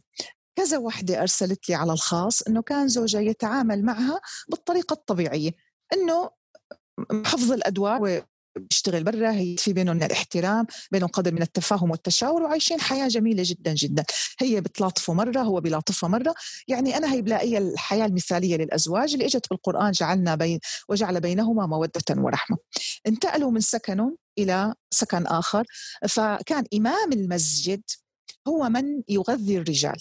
كذا 0.61 0.79
وحدة 0.79 1.21
أرسلت 1.21 1.69
لي 1.69 1.75
على 1.75 1.93
الخاص 1.93 2.43
أنه 2.43 2.63
كان 2.63 2.89
زوجها 2.89 3.21
يتعامل 3.21 3.85
معها 3.85 4.21
بالطريقة 4.49 4.95
الطبيعية 4.95 5.51
أنه 5.93 6.31
حفظ 7.25 7.53
الأدوار 7.53 8.23
بيشتغل 8.59 9.05
برا 9.05 9.31
هي 9.33 9.57
في 9.57 9.73
بينهم 9.73 9.97
من 9.97 10.03
الاحترام 10.03 10.67
بينهم 10.93 11.09
قدر 11.09 11.33
من 11.35 11.43
التفاهم 11.43 11.91
والتشاور 11.91 12.43
وعايشين 12.43 12.81
حياة 12.81 13.09
جميلة 13.09 13.43
جدا 13.47 13.75
جدا. 13.75 14.05
هي 14.41 14.61
بتلاطفه 14.61 15.13
مرة 15.13 15.41
هو 15.41 15.61
بيلاطفها 15.61 16.09
مرة. 16.09 16.35
يعني 16.69 16.97
أنا 16.97 17.13
هي 17.13 17.23
بلاقيها 17.23 17.59
الحياة 17.59 18.07
المثالية 18.07 18.57
للأزواج 18.57 19.13
اللي 19.13 19.27
إجت 19.27 19.51
بالقرآن 19.51 19.91
جعلنا 19.91 20.35
بين 20.35 20.59
وجعل 20.89 21.21
بينهما 21.21 21.67
مودة 21.67 22.03
ورحمة. 22.17 22.57
انتقلوا 23.07 23.51
من 23.51 23.61
سكنهم 23.61 24.17
إلى 24.39 24.75
سكن 24.91 25.27
آخر 25.27 25.65
فكان 26.09 26.65
إمام 26.75 27.13
المسجد 27.13 27.83
هو 28.49 28.69
من 28.69 29.03
يغذي 29.09 29.59
الرجال. 29.59 29.99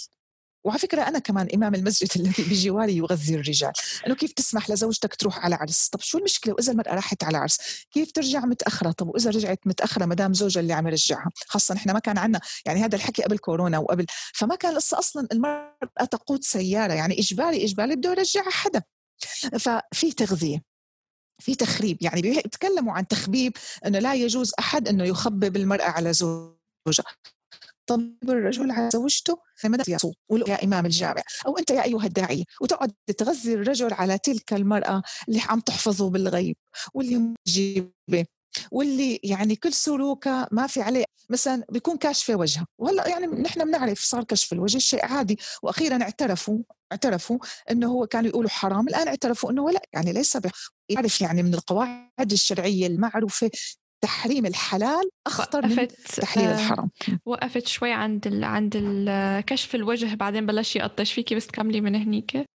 وعلى 0.63 0.80
فكرة 0.80 1.02
أنا 1.02 1.19
كمان 1.19 1.48
إمام 1.54 1.76
المسجد 1.76 2.10
الذي 2.15 2.43
بجواري 2.43 2.98
يغذي 2.98 3.36
الرجال. 3.36 3.72
أنه 4.08 4.15
كيف 4.15 4.32
تسمح 4.32 4.69
لزوجتك 4.69 5.15
تروح 5.15 5.39
على 5.39 5.56
عرس؟ 5.56 5.89
طب 5.89 6.00
شو 6.02 6.17
المشكلة؟ 6.17 6.54
وإذا 6.54 6.72
المرأة 6.72 6.95
راحت 6.95 7.24
على 7.24 7.38
عرس 7.38 7.86
كيف 7.91 8.12
ترجع 8.12 8.39
متأخرة؟ 8.39 8.91
طب 8.91 9.08
وإذا 9.08 9.30
رجعت 9.30 9.60
متأخرة 9.65 10.06
مدام 10.06 10.34
زوجها 10.34 10.62
اللي 10.62 10.74
عم 10.74 10.88
يرجعها؟ 10.88 11.30
خاصة 11.48 11.76
نحن 11.76 11.91
ما 11.91 12.00
كان 12.00 12.17
عندنا 12.17 12.41
يعني 12.65 12.84
هذا 12.86 12.95
الحكي 12.95 13.24
قبل 13.24 13.38
كورونا 13.38 13.78
وقبل 13.78 14.06
فما 14.34 14.56
كان 14.56 14.78
لسه 14.78 15.00
أصلا 15.00 15.28
المرأة 15.32 16.06
تقود 16.12 16.43
سيارة 16.43 16.93
يعني 16.93 17.19
إجباري 17.19 17.63
إجباري 17.65 17.95
بده 17.95 18.10
يرجعها 18.12 18.50
حدا. 18.50 18.84
ففي 19.60 20.12
تغذية 20.12 20.63
في 21.39 21.56
تخريب 21.56 21.98
يعني 22.02 22.22
بيتكلموا 22.22 22.93
عن 22.93 23.08
تخبيب 23.08 23.54
إنه 23.86 24.00
لا 24.00 24.13
يجوز 24.13 24.52
أحد 24.60 24.88
إنه 24.88 25.04
يخبب 25.04 25.56
المرأة 25.56 25.89
على 25.89 26.13
زوجها. 26.13 27.15
طب 27.89 28.30
الرجل 28.30 28.71
على 28.71 28.89
زوجته 28.93 29.38
لماذا 29.63 29.84
يصوم 29.88 30.13
يا 30.47 30.63
إمام 30.63 30.86
الجامع 30.86 31.21
أو 31.45 31.58
أنت 31.58 31.71
يا 31.71 31.84
أيها 31.84 32.06
الداعية 32.06 32.43
وتقعد 32.62 32.93
تغذي 33.17 33.54
الرجل 33.54 33.93
على 33.93 34.17
تلك 34.17 34.54
المرأة 34.54 35.02
اللي 35.28 35.41
عم 35.49 35.60
تحفظه 35.60 36.10
بالغيب 36.10 36.56
واللي 36.93 37.34
مجيبة 37.47 38.25
واللي 38.71 39.19
يعني 39.23 39.56
كل 39.56 39.73
سلوكها 39.73 40.47
ما 40.52 40.67
في 40.67 40.82
عليه 40.82 41.06
مثلا 41.30 41.63
بيكون 41.69 41.97
كاشفة 41.97 42.36
وجهها. 42.36 42.67
وهلأ 42.78 43.08
يعني 43.08 43.28
نحن 43.28 43.65
بنعرف 43.65 43.99
صار 43.99 44.23
كشف 44.23 44.54
الوجه 44.54 44.78
شيء 44.78 45.06
عادي. 45.06 45.39
وأخيرا 45.63 46.02
اعترفوا 46.02 46.60
اعترفوا 46.91 47.38
إنه 47.71 47.88
هو 47.88 48.08
كانوا 48.08 48.30
يقولوا 48.30 48.49
حرام 48.49 48.88
الآن 48.88 49.08
اعترفوا 49.08 49.52
إنه 49.52 49.71
لأ 49.71 49.82
يعني 49.93 50.13
ليس 50.13 50.38
يعرف 50.89 51.21
يعني 51.21 51.43
من 51.43 51.54
القواعد 51.54 52.32
الشرعية 52.32 52.88
المعروفة 52.88 53.52
تحريم 54.01 54.45
الحلال 54.45 55.09
أخطر 55.27 55.67
من 55.67 55.88
تحليل 55.88 56.47
آه، 56.47 56.55
الحرام. 56.55 56.91
وقفت 57.25 57.67
شوي 57.67 57.91
عند 57.91 58.27
ال 58.27 58.43
عند 58.43 58.75
ال 58.75 59.41
كشف 59.45 59.75
الوجه 59.75 60.15
بعدين 60.15 60.45
بلش 60.45 60.75
يقطش. 60.75 61.13
فيكي 61.13 61.35
بس 61.35 61.47
تكملي 61.47 61.81
من 61.81 61.95
هنيك؟ 61.95 62.45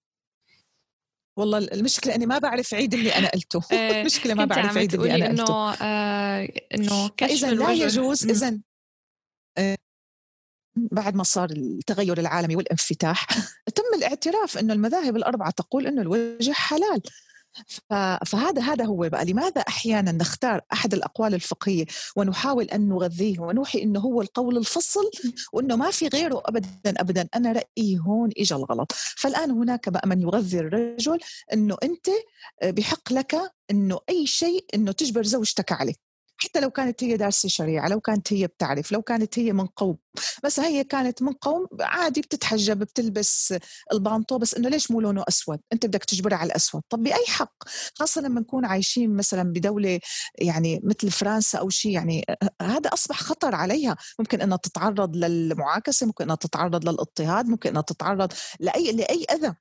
والله 1.39 1.59
المشكلة 1.59 2.15
أني 2.15 2.27
ما 2.27 2.39
بعرف 2.39 2.75
عيد 2.75 2.95
اللي 2.95 3.15
أنا 3.15 3.29
قلته. 3.29 3.61
آه، 3.73 3.91
المشكلة 4.01 4.35
ما 4.35 4.45
بعرف 4.45 4.77
عيد 4.77 4.95
اللي 4.95 5.15
أنا 5.15 5.29
قلته. 5.29 5.43
إنه 5.43 5.77
آه 5.83 6.49
إنه 6.75 7.09
كشف 7.17 7.45
إذا 7.45 7.51
لا 7.55 7.73
يجوز 7.73 8.31
إذا 8.31 8.61
آه 9.59 9.77
بعد 10.77 11.15
ما 11.15 11.23
صار 11.23 11.51
التغير 11.51 12.19
العالمي 12.19 12.57
والانفتاح 12.57 13.27
تم 13.75 13.83
الاعتراف 13.95 14.59
أنه 14.59 14.73
المذاهب 14.73 15.17
الأربعة 15.17 15.51
تقول 15.51 15.87
أنه 15.87 16.03
الوجه 16.03 16.53
حلال. 16.53 17.03
فهذا 18.27 18.63
هذا 18.63 18.85
هو 18.85 19.09
بقى. 19.09 19.25
لماذا 19.25 19.61
أحيانا 19.61 20.13
نختار 20.13 20.61
أحد 20.73 20.95
الأقوال 20.95 21.35
الفقهية 21.35 21.85
ونحاول 22.17 22.65
أن 22.65 22.89
نغذيه 22.89 23.41
ونوحي 23.41 23.83
إنه 23.83 24.01
هو 24.01 24.23
القول 24.23 24.57
الفصل 24.57 25.11
وإنه 25.53 25.77
ما 25.77 25.91
في 25.91 26.09
غيره 26.09 26.43
ابدا 26.47 26.71
ابدا؟ 26.87 27.29
أنا 27.37 27.53
رأيي 27.53 27.99
هون 28.07 28.31
اجى 28.39 28.55
الغلط. 28.55 28.93
فالآن 29.17 29.51
هناك 29.51 29.89
بقى 29.89 30.09
من 30.09 30.23
يغذي 30.23 30.59
الرجل 30.59 31.19
إنه 31.53 31.77
أنت 31.83 32.07
بحق 32.65 33.13
لك 33.13 33.37
إنه 33.71 33.99
أي 34.09 34.27
شيء 34.27 34.65
إنه 34.75 34.93
تجبر 34.93 35.23
زوجتك 35.23 35.73
عليه. 35.73 35.95
حتى 36.45 36.61
لو 36.61 36.71
كانت 36.71 37.05
هي 37.05 37.17
دارسة 37.17 37.49
شريعة 37.49 37.89
لو 37.89 38.01
كانت 38.01 38.33
هي 38.33 38.47
بتعرف 38.47 38.93
لو 38.93 39.03
كانت 39.03 39.39
هي 39.39 39.53
من 39.53 39.67
قوم. 39.67 39.97
بس 40.45 40.61
هي 40.61 40.85
كانت 40.85 41.23
من 41.23 41.33
قوم 41.33 41.67
عادي 41.81 42.21
بتتحجب 42.21 42.79
بتلبس 42.79 43.55
البانطو 43.93 44.39
بس 44.39 44.55
إنه 44.55 44.69
ليش 44.69 44.91
مو 44.91 45.01
لونه 45.01 45.25
أسود؟ 45.29 45.61
أنت 45.73 45.87
بدك 45.87 46.05
تجبرها 46.05 46.37
على 46.37 46.47
الأسود. 46.47 46.83
طب 46.91 47.03
بأي 47.03 47.25
حق؟ 47.29 47.55
خاصة 47.95 48.21
لما 48.21 48.41
نكون 48.41 48.65
عايشين 48.65 49.17
مثلا 49.17 49.43
بدولة 49.43 50.01
يعني 50.39 50.81
مثل 50.85 51.11
فرنسا 51.11 51.59
أو 51.59 51.69
شيء 51.71 51.93
يعني 51.93 52.25
هذا 52.63 52.91
أصبح 52.93 53.21
خطر 53.23 53.55
عليها. 53.55 53.97
ممكن 54.19 54.41
إنها 54.41 54.57
تتعرض 54.57 55.17
للمعاكسة 55.17 56.07
ممكن 56.07 56.25
إنها 56.25 56.37
تتعرض 56.37 56.89
للاضطهاد 56.89 57.47
ممكن 57.47 57.71
إنها 57.71 57.83
تتعرض 57.83 58.33
لأي 58.61 58.93
لأي 58.93 59.25
أذى. 59.33 59.55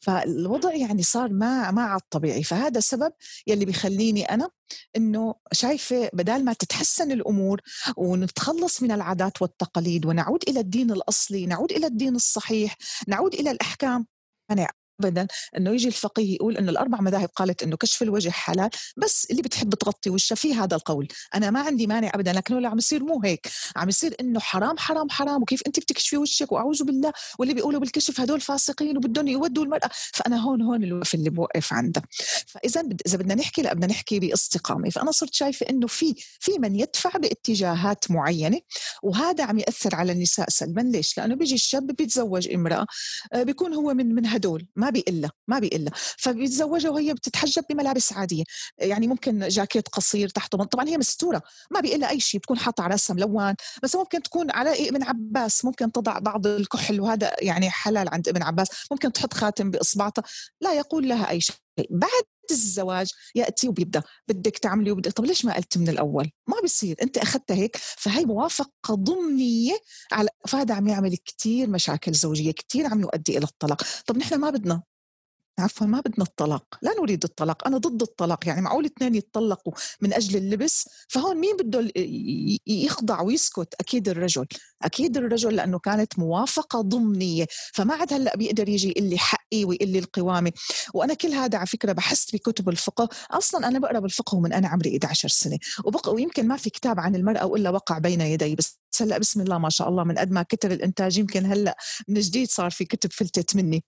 فالوضع 0.00 0.74
يعني 0.74 1.02
صار 1.02 1.32
ما 1.32 1.70
ما 1.70 1.82
عاد 1.82 2.00
طبيعي. 2.10 2.42
فهذا 2.42 2.80
سبب 2.80 3.12
يلي 3.46 3.64
بيخليني 3.64 4.24
أنا 4.24 4.50
إنه 4.96 5.34
شايفة 5.52 6.10
بدال 6.12 6.44
ما 6.44 6.52
تتحسن 6.52 7.12
الأمور 7.12 7.60
ونتخلص 7.96 8.82
من 8.82 8.92
العادات 8.92 9.42
والتقاليد 9.42 10.06
ونعود 10.06 10.42
إلى 10.48 10.60
الدين 10.60 10.90
الأصلي 10.90 11.46
نعود 11.46 11.72
إلى 11.72 11.86
الدين 11.86 12.16
الصحيح 12.16 12.76
نعود 13.08 13.34
إلى 13.34 13.50
الأحكام 13.50 14.06
أنا 14.50 14.68
ابدا 15.00 15.26
إنه 15.56 15.70
يجي 15.70 15.88
الفقيه 15.88 16.34
يقول 16.34 16.56
إنه 16.56 16.70
الأربع 16.70 17.00
مذاهب 17.00 17.28
قالت 17.36 17.62
إنه 17.62 17.76
كشف 17.76 18.02
الوجه 18.02 18.30
حلال 18.30 18.70
بس 18.96 19.26
اللي 19.30 19.42
بتحب 19.42 19.74
تغطي 19.74 20.10
وشها 20.10 20.34
في 20.34 20.54
هذا 20.54 20.76
القول. 20.76 21.08
أنا 21.34 21.50
ما 21.50 21.60
عندي 21.60 21.86
مانع 21.86 22.10
ابدا 22.14 22.32
لكن 22.32 22.54
هو 22.54 22.70
عم 22.70 22.78
يصير 22.78 23.04
مو 23.04 23.20
هيك. 23.24 23.48
عم 23.76 23.88
يصير 23.88 24.14
إنه 24.20 24.40
حرام 24.40 24.78
حرام 24.78 25.10
حرام 25.10 25.42
وكيف 25.42 25.62
أنت 25.66 25.80
بتكشفي 25.80 26.16
وشك 26.16 26.52
وأعوذ 26.52 26.84
بالله. 26.84 27.12
واللي 27.38 27.54
بيقولوا 27.54 27.80
بالكشف 27.80 28.20
هدول 28.20 28.40
فاسقين 28.40 28.96
وبدهم 28.96 29.28
يودوا 29.28 29.64
المرأة. 29.64 29.90
فأنا 30.12 30.36
هون 30.36 30.62
هون 30.62 30.84
الوقف 30.84 31.14
اللي 31.14 31.30
بوقف 31.30 31.72
عندها 31.72 32.02
فاذا 32.46 32.82
إذا 33.06 33.18
بدنا 33.18 33.34
نحكي 33.34 33.62
لا 33.62 33.74
بدنا 33.74 33.86
نحكي 33.86 34.20
باستقامة. 34.20 34.90
فأنا 34.90 35.10
صرت 35.10 35.34
شايفة 35.34 35.66
إنه 35.70 35.86
في 35.86 36.14
في 36.40 36.58
من 36.58 36.76
يدفع 36.76 37.10
باتجاهات 37.10 38.10
معينة 38.10 38.60
وهذا 39.02 39.44
عم 39.44 39.58
يأثر 39.58 39.94
على 39.94 40.12
النساء 40.12 40.50
سلبا. 40.50 40.80
ليش؟ 40.80 41.18
لأنه 41.18 41.34
بيجي 41.34 41.54
الشاب 41.54 41.86
بيتزوج 41.86 42.48
امرأة 42.54 42.86
آه، 43.32 43.42
بيكون 43.42 43.74
هو 43.74 43.94
من 43.94 44.14
من 44.14 44.26
هدول. 44.26 44.66
ما 44.76 44.89
بيقلها 44.90 45.30
ما 45.48 45.58
بيقلها 45.58 45.92
فبيتزوجها 45.94 46.90
وهي 46.90 47.14
بتتحجب 47.14 47.64
بملابس 47.70 48.12
عادية. 48.12 48.44
يعني 48.78 49.06
ممكن 49.06 49.48
جاكيت 49.48 49.88
قصير 49.88 50.28
تحته 50.28 50.64
طبعا 50.64 50.88
هي 50.88 50.98
مستورة 50.98 51.42
ما 51.70 51.80
بيقلها 51.80 52.10
أي 52.10 52.20
شيء 52.20 52.40
بتكون 52.40 52.58
حاطة 52.58 52.82
على 52.82 52.92
رأسها 52.92 53.14
ملون. 53.14 53.54
بس 53.82 53.96
ممكن 53.96 54.22
تكون 54.22 54.50
على 54.50 54.88
ابن 54.88 55.02
عباس. 55.02 55.64
ممكن 55.64 55.92
تضع 55.92 56.18
بعض 56.18 56.46
الكحل 56.46 57.00
وهذا 57.00 57.36
يعني 57.42 57.70
حلال 57.70 58.08
عند 58.08 58.28
ابن 58.28 58.42
عباس. 58.42 58.68
ممكن 58.90 59.12
تحط 59.12 59.34
خاتم 59.34 59.70
باصبعتها 59.70 60.24
لا 60.60 60.74
يقول 60.74 61.08
لها 61.08 61.30
أي 61.30 61.40
شيء. 61.40 61.56
بعد 61.90 62.24
الزواج 62.50 63.10
يأتي 63.34 63.68
وبيبدأ 63.68 64.02
بدك 64.28 64.58
تعملي 64.58 64.90
وبدك 64.90 65.12
طب 65.12 65.24
ليش 65.24 65.44
ما 65.44 65.56
قلت 65.56 65.78
من 65.78 65.88
الأول؟ 65.88 66.30
ما 66.48 66.60
بيصير 66.62 66.96
أنت 67.02 67.18
أخذتها 67.18 67.54
هيك 67.56 67.76
فهي 67.76 68.24
موافقة 68.24 68.94
ضمنية 68.94 69.78
على 70.12 70.28
فهذا 70.46 70.74
عم 70.74 70.88
يعمل 70.88 71.16
كثير 71.16 71.70
مشاكل 71.70 72.12
زوجية 72.12 72.52
كثير 72.52 72.86
عم 72.86 73.00
يؤدي 73.00 73.38
إلى 73.38 73.44
الطلاق. 73.44 73.82
طب 74.06 74.18
نحن 74.18 74.34
ما 74.34 74.50
بدنا. 74.50 74.82
عفوا 75.60 75.86
ما 75.86 76.00
بدنا 76.00 76.24
الطلاق 76.24 76.78
لا 76.82 76.94
نريد 77.00 77.24
الطلاق 77.24 77.66
أنا 77.66 77.78
ضد 77.78 78.02
الطلاق 78.02 78.48
يعني 78.48 78.60
معقول 78.60 78.84
اثنين 78.84 79.14
يتطلقوا 79.14 79.72
من 80.00 80.12
أجل 80.14 80.36
اللبس؟ 80.36 80.88
فهون 81.08 81.36
مين 81.36 81.56
بده 81.56 81.90
يخضع 82.66 83.20
ويسكت؟ 83.20 83.74
أكيد 83.80 84.08
الرجل 84.08 84.46
أكيد 84.82 85.16
الرجل 85.16 85.56
لأنه 85.56 85.78
كانت 85.78 86.18
موافقة 86.18 86.80
ضمنية 86.80 87.46
فما 87.72 87.94
عاد 87.94 88.12
هلأ 88.12 88.36
بيقدر 88.36 88.68
يجي 88.68 88.88
يقول 88.88 89.10
لي 89.10 89.18
حقي 89.18 89.64
ويقول 89.64 89.88
لي 89.88 89.98
القوامة. 89.98 90.52
وأنا 90.94 91.14
كل 91.14 91.28
هذا 91.28 91.58
على 91.58 91.66
فكرة 91.66 91.92
بحثت 91.92 92.34
بكتب 92.34 92.68
الفقه 92.68 93.08
أصلا 93.30 93.68
أنا 93.68 93.78
بقرأ 93.78 93.98
بالفقه 93.98 94.40
من 94.40 94.52
أنا 94.52 94.68
عمري 94.68 94.90
11 94.90 95.28
سنة 95.28 95.58
وبقى 95.84 96.12
ويمكن 96.14 96.48
ما 96.48 96.56
في 96.56 96.70
كتاب 96.70 97.00
عن 97.00 97.14
المرأة 97.14 97.46
وإلا 97.46 97.70
وقع 97.70 97.98
بين 97.98 98.20
يدي 98.20 98.54
بس 98.54 98.79
هلأ 99.00 99.18
بسم 99.18 99.40
الله 99.40 99.58
ما 99.58 99.70
شاء 99.70 99.88
الله 99.88 100.04
من 100.04 100.18
قد 100.18 100.30
ما 100.30 100.42
كتر 100.42 100.70
الإنتاج 100.70 101.18
يمكن 101.18 101.46
هلأ 101.46 101.76
من 102.08 102.20
جديد 102.20 102.50
صار 102.50 102.70
في 102.70 102.84
كتب 102.84 103.12
فلتت 103.12 103.56
مني. 103.56 103.84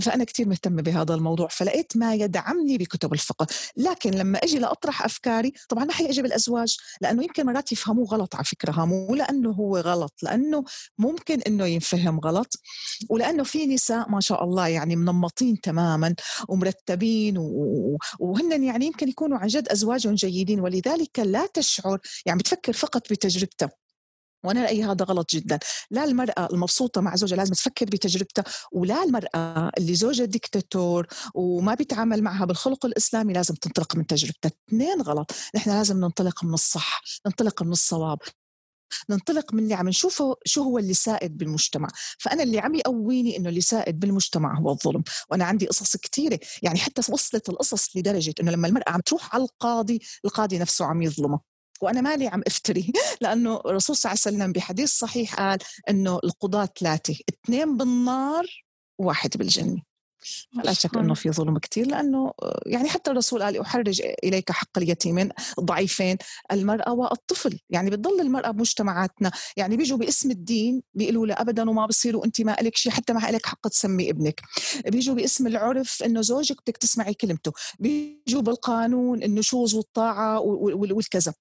فأنا 0.00 0.24
كثير 0.24 0.48
مهتمة 0.48 0.82
بهذا 0.82 1.14
الموضوع 1.14 1.48
فلقيت 1.48 1.96
ما 1.96 2.14
يدعمني 2.14 2.78
بكتب 2.78 3.12
الفقه. 3.12 3.46
لكن 3.76 4.10
لما 4.10 4.38
أجي 4.38 4.58
لأطرح 4.58 5.04
أفكاري 5.04 5.52
طبعا 5.68 5.84
ما 5.84 5.92
حيعجب 5.92 6.24
الأزواج 6.26 6.76
لأنه 7.00 7.22
يمكن 7.22 7.46
مرات 7.46 7.72
يفهموه 7.72 8.06
غلط 8.06 8.34
على 8.34 8.44
فكرة 8.44 8.84
مو 8.84 9.14
لأنه 9.14 9.50
هو 9.50 9.78
غلط 9.78 10.14
لأنه 10.22 10.64
ممكن 10.98 11.40
إنه 11.40 11.66
ينفهم 11.66 12.20
غلط 12.20 12.54
ولأنه 13.10 13.44
في 13.44 13.66
نساء 13.66 14.10
ما 14.10 14.20
شاء 14.20 14.44
الله 14.44 14.68
يعني 14.68 14.96
منمطين 14.96 15.60
تماما 15.60 16.14
ومرتبين 16.48 17.38
وهن 18.18 18.62
يعني 18.62 18.86
يمكن 18.86 19.08
يكونوا 19.08 19.38
عن 19.38 19.46
جد 19.46 19.68
أزواجهم 19.68 20.14
جيدين 20.14 20.60
ولذلك 20.60 21.18
لا 21.18 21.46
تشعر 21.46 21.98
يعني 22.26 22.38
بتفكر 22.38 22.72
فقط 22.72 23.12
بتجربتها 23.12 23.70
وأنا 24.46 24.62
رأيي 24.64 24.84
هذا 24.84 25.04
غلط 25.04 25.30
جدا. 25.30 25.58
لا 25.90 26.04
المرأة 26.04 26.48
المبسوطة 26.52 27.00
مع 27.00 27.16
زوجها 27.16 27.36
لازم 27.36 27.54
تفكر 27.54 27.86
بتجربتها 27.86 28.44
ولا 28.72 29.02
المرأة 29.04 29.70
اللي 29.78 29.94
زوجها 29.94 30.24
ديكتاتور 30.26 31.06
وما 31.34 31.74
بيتعامل 31.74 32.22
معها 32.22 32.44
بالخلق 32.44 32.86
الإسلامي 32.86 33.32
لازم 33.32 33.54
تنطلق 33.54 33.96
من 33.96 34.06
تجربتها. 34.06 34.50
اثنين 34.68 35.02
غلط 35.02 35.32
نحن 35.54 35.70
لازم 35.70 35.96
ننطلق 36.00 36.44
من 36.44 36.54
الصح 36.54 37.02
ننطلق 37.26 37.62
من 37.62 37.72
الصواب 37.72 38.18
ننطلق 39.10 39.54
من 39.54 39.62
اللي 39.62 39.74
عم 39.74 39.88
نشوفه 39.88 40.36
شو 40.44 40.62
هو 40.62 40.78
اللي 40.78 40.94
سائد 40.94 41.36
بالمجتمع. 41.36 41.88
فأنا 42.18 42.42
اللي 42.42 42.58
عم 42.58 42.74
يقويني 42.74 43.36
إنه 43.36 43.48
اللي 43.48 43.60
سائد 43.60 44.00
بالمجتمع 44.00 44.58
هو 44.58 44.70
الظلم 44.70 45.02
وأنا 45.30 45.44
عندي 45.44 45.66
قصص 45.66 45.96
كثيرة 45.96 46.40
يعني 46.62 46.78
حتى 46.78 47.12
وصلت 47.12 47.48
القصص 47.48 47.96
لدرجة 47.96 48.34
إنه 48.40 48.50
لما 48.50 48.68
المرأة 48.68 48.90
عم 48.90 49.00
تروح 49.00 49.34
على 49.34 49.44
القاضي 49.44 50.00
القاضي 50.24 50.58
نفسه 50.58 50.84
عم 50.86 51.02
يظلمها 51.02 51.55
وأنا 51.80 52.00
مالي 52.00 52.26
عم 52.26 52.42
افتري 52.46 52.92
لأنه 53.20 53.60
الرسول 53.66 53.96
صلى 53.96 54.12
الله 54.12 54.20
عليه 54.26 54.36
وسلم 54.36 54.52
بحديث 54.52 54.90
صحيح 54.90 55.34
قال 55.34 55.58
إنه 55.90 56.20
القضاة 56.24 56.68
ثلاثة 56.80 57.16
اثنين 57.28 57.76
بالنار 57.76 58.46
وواحد 58.98 59.30
بالجنة. 59.36 59.82
لا 60.64 60.72
شك 60.72 60.96
إنه 60.96 61.14
في 61.14 61.30
ظلم 61.30 61.58
كثير 61.58 61.86
لأنه 61.86 62.32
يعني 62.66 62.88
حتى 62.88 63.10
الرسول 63.10 63.42
قال 63.42 63.60
أحرج 63.60 64.02
إليك 64.24 64.52
حق 64.52 64.78
اليتيمين 64.78 65.30
الضعيفين 65.58 66.16
المرأة 66.52 66.92
والطفل. 66.92 67.58
يعني 67.70 67.90
بتضل 67.90 68.20
المرأة 68.20 68.50
بمجتمعاتنا. 68.50 69.30
يعني 69.56 69.76
بيجوا 69.76 69.98
باسم 69.98 70.30
الدين 70.30 70.82
بيقولوا 70.94 71.26
لا 71.26 71.40
ابدا 71.40 71.70
وما 71.70 71.86
بصير 71.86 72.16
وانت 72.16 72.40
ما 72.40 72.56
لك 72.62 72.76
شيء 72.76 72.92
حتى 72.92 73.12
ما 73.12 73.20
لك 73.30 73.46
حق 73.46 73.68
تسمي 73.68 74.10
ابنك. 74.10 74.40
بيجوا 74.86 75.14
باسم 75.14 75.46
العرف 75.46 76.02
إنه 76.02 76.20
زوجك 76.20 76.56
بدك 76.62 76.76
تسمعي 76.76 77.14
كلمته. 77.14 77.52
بيجوا 77.78 78.42
بالقانون 78.42 79.22
النشوز 79.22 79.74
والطاعة 79.74 80.40
والكذا. 80.40 81.34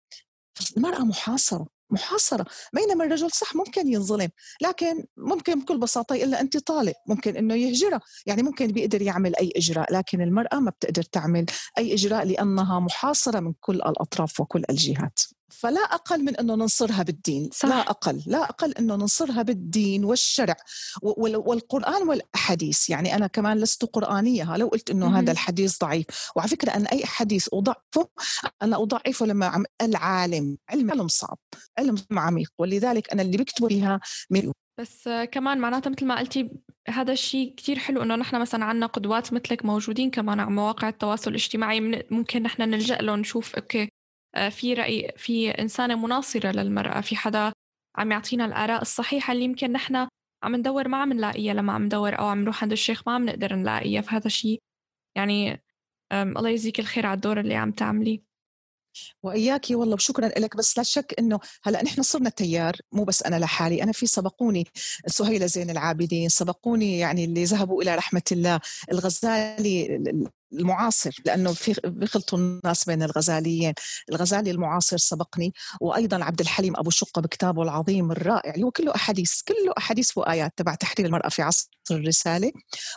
المرأة 0.77 0.99
محاصرة 0.99 1.67
محاصرة 1.89 2.45
بينما 2.73 3.05
الرجل 3.05 3.31
صح 3.31 3.55
ممكن 3.55 3.87
ينظلم 3.87 4.29
لكن 4.61 5.05
ممكن 5.17 5.59
بكل 5.59 5.77
بساطة 5.77 6.15
إلا 6.15 6.41
أنت 6.41 6.57
طالق 6.57 6.93
ممكن 7.07 7.37
أنه 7.37 7.55
يهجرها 7.55 7.99
يعني 8.25 8.43
ممكن 8.43 8.67
بيقدر 8.67 9.01
يعمل 9.01 9.35
أي 9.35 9.51
إجراء 9.55 9.93
لكن 9.93 10.21
المرأة 10.21 10.59
ما 10.59 10.71
بتقدر 10.71 11.03
تعمل 11.03 11.45
أي 11.77 11.93
إجراء 11.93 12.25
لأنها 12.25 12.79
محاصرة 12.79 13.39
من 13.39 13.53
كل 13.59 13.75
الأطراف 13.75 14.39
وكل 14.39 14.63
الجهات. 14.69 15.19
فلا 15.49 15.79
أقل 15.79 16.23
من 16.23 16.35
أنه 16.35 16.55
ننصرها 16.55 17.03
بالدين. 17.03 17.49
صح. 17.53 17.69
لا 17.69 17.79
أقل 17.79 18.23
لا 18.27 18.43
أقل 18.43 18.71
أنه 18.71 18.95
ننصرها 18.95 19.41
بالدين 19.41 20.05
والشرع. 20.05 20.55
والقرآن 21.01 22.07
والأحاديث 22.07 22.89
يعني 22.89 23.15
أنا 23.15 23.27
كمان 23.27 23.57
لست 23.57 23.85
قرآنية 23.85 24.57
لو 24.57 24.67
قلت 24.67 24.89
أنه 24.89 25.19
هذا 25.19 25.31
الحديث 25.31 25.79
ضعيف. 25.79 26.05
وعلى 26.35 26.49
فكرة 26.49 26.71
أنا 26.71 26.91
أي 26.91 27.05
حديث 27.05 27.47
أضعفه 27.53 28.09
أنا 28.61 28.81
أضعفه 28.81 29.25
لما 29.25 29.45
عم 29.45 29.65
العالم. 29.81 30.57
علم 30.69 30.91
علم 30.91 31.07
صعب 31.07 31.37
علم 31.77 31.95
عميق. 32.11 32.51
ولذلك 32.59 33.11
أنا 33.13 33.21
اللي 33.21 33.37
بكتبه 33.37 33.67
فيها 33.67 33.99
من 34.29 34.51
بس 34.79 35.09
كمان 35.31 35.57
معناتها 35.57 35.89
مثل 35.89 36.05
ما 36.05 36.19
قلتي 36.19 36.49
هذا 36.89 37.11
الشيء 37.11 37.55
كتير 37.55 37.79
حلو 37.79 38.03
إنه 38.03 38.15
نحن 38.15 38.41
مثلا 38.41 38.65
عنا 38.65 38.85
قدوات 38.85 39.33
مثلك 39.33 39.65
موجودين 39.65 40.11
كمان 40.11 40.39
على 40.39 40.51
مواقع 40.51 40.89
التواصل 40.89 41.29
الاجتماعي 41.31 42.05
ممكن 42.11 42.43
نحن 42.43 42.61
نلجأ 42.61 42.97
لهم 42.97 43.19
نشوف 43.19 43.55
أوكي 43.55 43.89
في 44.49 44.73
رأي 44.73 45.11
في 45.17 45.51
إنسانة 45.51 45.95
مناصرة 45.95 46.51
للمرأة 46.51 47.01
في 47.01 47.15
حدا 47.15 47.53
عم 47.97 48.11
يعطينا 48.11 48.45
الآراء 48.45 48.81
الصحيحة 48.81 49.33
اللي 49.33 49.43
يمكن 49.43 49.71
نحن 49.71 50.07
عم 50.43 50.55
ندور 50.55 50.87
ما 50.87 50.97
عم 50.97 51.13
نلاقيها 51.13 51.53
لما 51.53 51.73
عم 51.73 51.85
ندور 51.85 52.19
أو 52.19 52.25
عم 52.25 52.41
نروح 52.41 52.63
عند 52.63 52.71
الشيخ 52.71 53.07
ما 53.07 53.13
عم 53.13 53.25
نقدر 53.25 53.55
نلاقيها. 53.55 54.01
فهذا 54.01 54.25
الشيء 54.25 54.61
يعني 55.15 55.63
الله 56.13 56.49
يجزيك 56.49 56.79
الخير 56.79 57.05
على 57.05 57.15
الدور 57.15 57.39
اللي 57.39 57.55
عم 57.55 57.71
تعمليه. 57.71 58.35
وإياكي 59.23 59.75
والله 59.75 59.93
وشكرا 59.93 60.27
لك 60.27 60.57
بس 60.57 60.77
لا 60.77 60.83
شك 60.83 61.15
إنه 61.19 61.39
هلأ 61.63 61.83
نحن 61.83 62.01
صرنا 62.01 62.29
تيار 62.29 62.75
مو 62.91 63.03
بس 63.03 63.23
أنا 63.23 63.35
لحالي 63.35 63.83
أنا 63.83 63.91
في 63.91 64.07
سبقوني 64.07 64.67
سهيلة 65.07 65.45
زين 65.45 65.69
العابدين 65.69 66.29
سبقوني 66.29 66.99
يعني 66.99 67.25
اللي 67.25 67.43
ذهبوا 67.43 67.81
إلى 67.81 67.95
رحمة 67.95 68.21
الله 68.31 68.59
الغزالي 68.91 70.03
المعاصر 70.53 71.11
لأنه 71.25 71.53
في 71.53 71.75
بيخلطوا 71.85 72.37
الناس 72.37 72.85
بين 72.85 73.03
الغزاليين، 73.03 73.73
الغزالي 74.09 74.51
المعاصر 74.51 74.97
سبقني 74.97 75.53
وأيضا 75.81 76.23
عبد 76.23 76.41
الحليم 76.41 76.73
أبو 76.77 76.89
شقة 76.89 77.21
بكتابه 77.21 77.63
العظيم 77.63 78.11
الرائع 78.11 78.53
اللي 78.53 78.65
هو 78.65 78.71
كله 78.71 78.95
أحاديث، 78.95 79.41
كله 79.41 79.73
أحاديث 79.77 80.17
وآيات 80.17 80.53
تبع 80.57 80.75
تحرير 80.75 81.05
المرأة 81.05 81.29
في 81.29 81.41
عصر 81.41 81.69
الرسالة، 81.91 82.51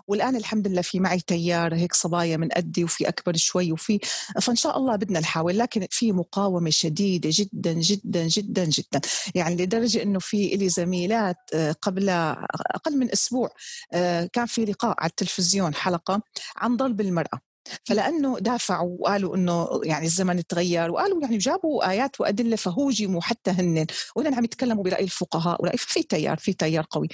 والآن 0.08 0.36
الحمد 0.36 0.68
لله 0.68 0.82
في 0.82 1.00
معي 1.00 1.20
تيار 1.20 1.74
هيك 1.74 1.94
صبايا 1.94 2.36
من 2.36 2.48
قدي 2.48 2.84
وفي 2.84 3.08
أكبر 3.08 3.36
شوي 3.36 3.72
وفي 3.72 3.98
فان 4.42 4.56
شاء 4.56 4.78
الله 4.78 4.96
بدنا 4.96 5.20
نحاول 5.20 5.58
لكن 5.58 5.86
في 5.90 6.12
مقاومة 6.12 6.70
شديدة 6.70 7.30
جدا 7.32 7.72
جدا 7.72 8.26
جدا 8.26 8.64
جدا، 8.64 9.00
يعني 9.34 9.56
لدرجة 9.56 10.02
إنه 10.02 10.18
في 10.18 10.48
لي 10.56 10.68
زميلات 10.68 11.36
آه، 11.54 11.72
قبل 11.82 12.08
أقل 12.08 12.98
من 12.98 13.12
أسبوع 13.12 13.50
آه، 13.92 14.28
كان 14.32 14.46
في 14.46 14.64
لقاء 14.64 14.94
على 14.98 15.10
التلفزيون 15.10 15.74
حلقة 15.74 16.22
عن 16.56 16.76
ضرب 16.76 17.00
المرأة. 17.00 17.47
فلأنه 17.84 18.38
دافعوا 18.38 18.96
وقالوا 19.00 19.36
إنه 19.36 19.80
يعني 19.84 20.06
الزمن 20.06 20.46
تغير 20.46 20.90
وقالوا 20.90 21.22
يعني 21.22 21.38
جابوا 21.38 21.90
آيات 21.90 22.20
وأدلة 22.20 22.56
فهوجموا 22.56 23.20
حتى 23.20 23.50
هن 23.50 23.86
وهن 24.16 24.34
عم 24.34 24.44
يتكلموا 24.44 24.84
برأي 24.84 25.04
الفقهاء 25.04 25.62
وراي 25.62 25.76
في 25.76 26.02
تيار 26.02 26.36
في 26.36 26.52
تيار 26.52 26.86
قوي. 26.90 27.08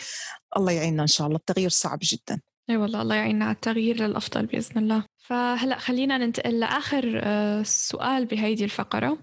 الله 0.56 0.72
يعيننا 0.72 1.02
إن 1.02 1.06
شاء 1.06 1.26
الله. 1.26 1.36
التغيير 1.36 1.70
صعب 1.70 1.98
جدا. 2.02 2.40
أي 2.70 2.76
والله 2.76 3.02
الله 3.02 3.14
يعيننا 3.14 3.44
على 3.44 3.54
التغيير 3.54 4.02
للأفضل 4.02 4.46
بإذن 4.46 4.78
الله. 4.78 5.04
فهلأ 5.16 5.78
خلينا 5.78 6.18
ننتقل 6.18 6.60
لآخر 6.60 7.20
آه، 7.24 7.62
سؤال 7.62 8.26
بهيدي 8.26 8.64
الفقرة 8.64 9.18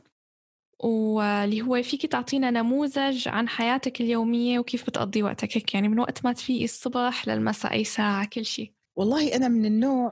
واللي 0.79 1.61
هو 1.61 1.83
فيك 1.83 2.05
تعطينا 2.05 2.51
نموذج 2.51 3.27
عن 3.27 3.49
حياتك 3.49 4.01
اليومية 4.01 4.59
وكيف 4.59 4.83
بتقضي 4.87 5.23
وقتك 5.23 5.57
هيك؟ 5.57 5.73
يعني 5.73 5.87
من 5.87 5.99
وقت 5.99 6.25
ما 6.25 6.33
تفيقي 6.33 6.63
الصبح 6.63 7.27
للمساء 7.27 7.73
أي 7.73 7.83
ساعة 7.83 8.25
كل 8.25 8.45
شيء. 8.45 8.73
والله 8.95 9.35
أنا 9.35 9.47
من 9.47 9.65
النوع 9.65 10.11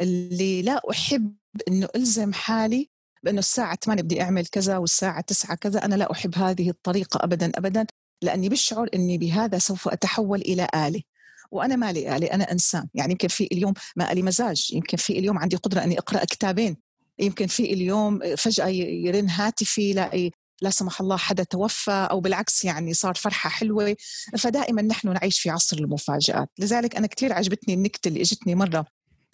اللي 0.00 0.62
لا 0.62 0.80
أحب 0.90 1.34
أنه 1.68 1.88
ألزم 1.96 2.32
حالي 2.32 2.90
بأنه 3.22 3.38
الساعة 3.38 3.78
8 3.84 4.02
بدي 4.02 4.22
أعمل 4.22 4.46
كذا 4.46 4.76
والساعة 4.76 5.20
9 5.20 5.54
كذا 5.54 5.84
أنا 5.84 5.94
لا 5.94 6.12
أحب 6.12 6.34
هذه 6.34 6.70
الطريقة 6.70 7.24
أبدا 7.24 7.52
أبدا 7.54 7.86
لأني 8.22 8.48
بشعر 8.48 8.88
أني 8.94 9.18
بهذا 9.18 9.58
سوف 9.58 9.88
أتحول 9.88 10.40
إلى 10.40 10.68
آلة 10.74 11.02
وأنا 11.50 11.76
ما 11.76 11.92
لي 11.92 12.16
آلة 12.16 12.26
أنا 12.26 12.52
إنسان. 12.52 12.88
يعني 12.94 13.12
يمكن 13.12 13.28
في 13.28 13.48
اليوم 13.52 13.74
ما 13.96 14.14
لي 14.14 14.22
مزاج 14.22 14.70
يمكن 14.72 14.96
في 14.96 15.18
اليوم 15.18 15.38
عندي 15.38 15.56
قدرة 15.56 15.84
أني 15.84 15.98
أقرأ 15.98 16.24
كتابين. 16.24 16.76
يمكن 17.18 17.46
في 17.46 17.72
اليوم 17.72 18.36
فجأة 18.36 18.66
يرن 18.68 19.30
هاتفي 19.30 19.92
لاقي 19.92 20.30
لا 20.62 20.70
سمح 20.70 21.00
الله 21.00 21.16
حدا 21.16 21.42
توفى 21.42 22.08
أو 22.10 22.20
بالعكس 22.20 22.64
يعني 22.64 22.94
صار 22.94 23.14
فرحة 23.14 23.50
حلوة. 23.50 23.96
فدائما 24.38 24.82
نحن 24.82 25.12
نعيش 25.12 25.40
في 25.40 25.50
عصر 25.50 25.78
المفاجآت. 25.78 26.48
لذلك 26.58 26.96
أنا 26.96 27.06
كثير 27.06 27.32
عجبتني 27.32 27.74
النكتة 27.74 28.08
اللي 28.08 28.20
إجتني 28.20 28.54
مرة 28.54 28.86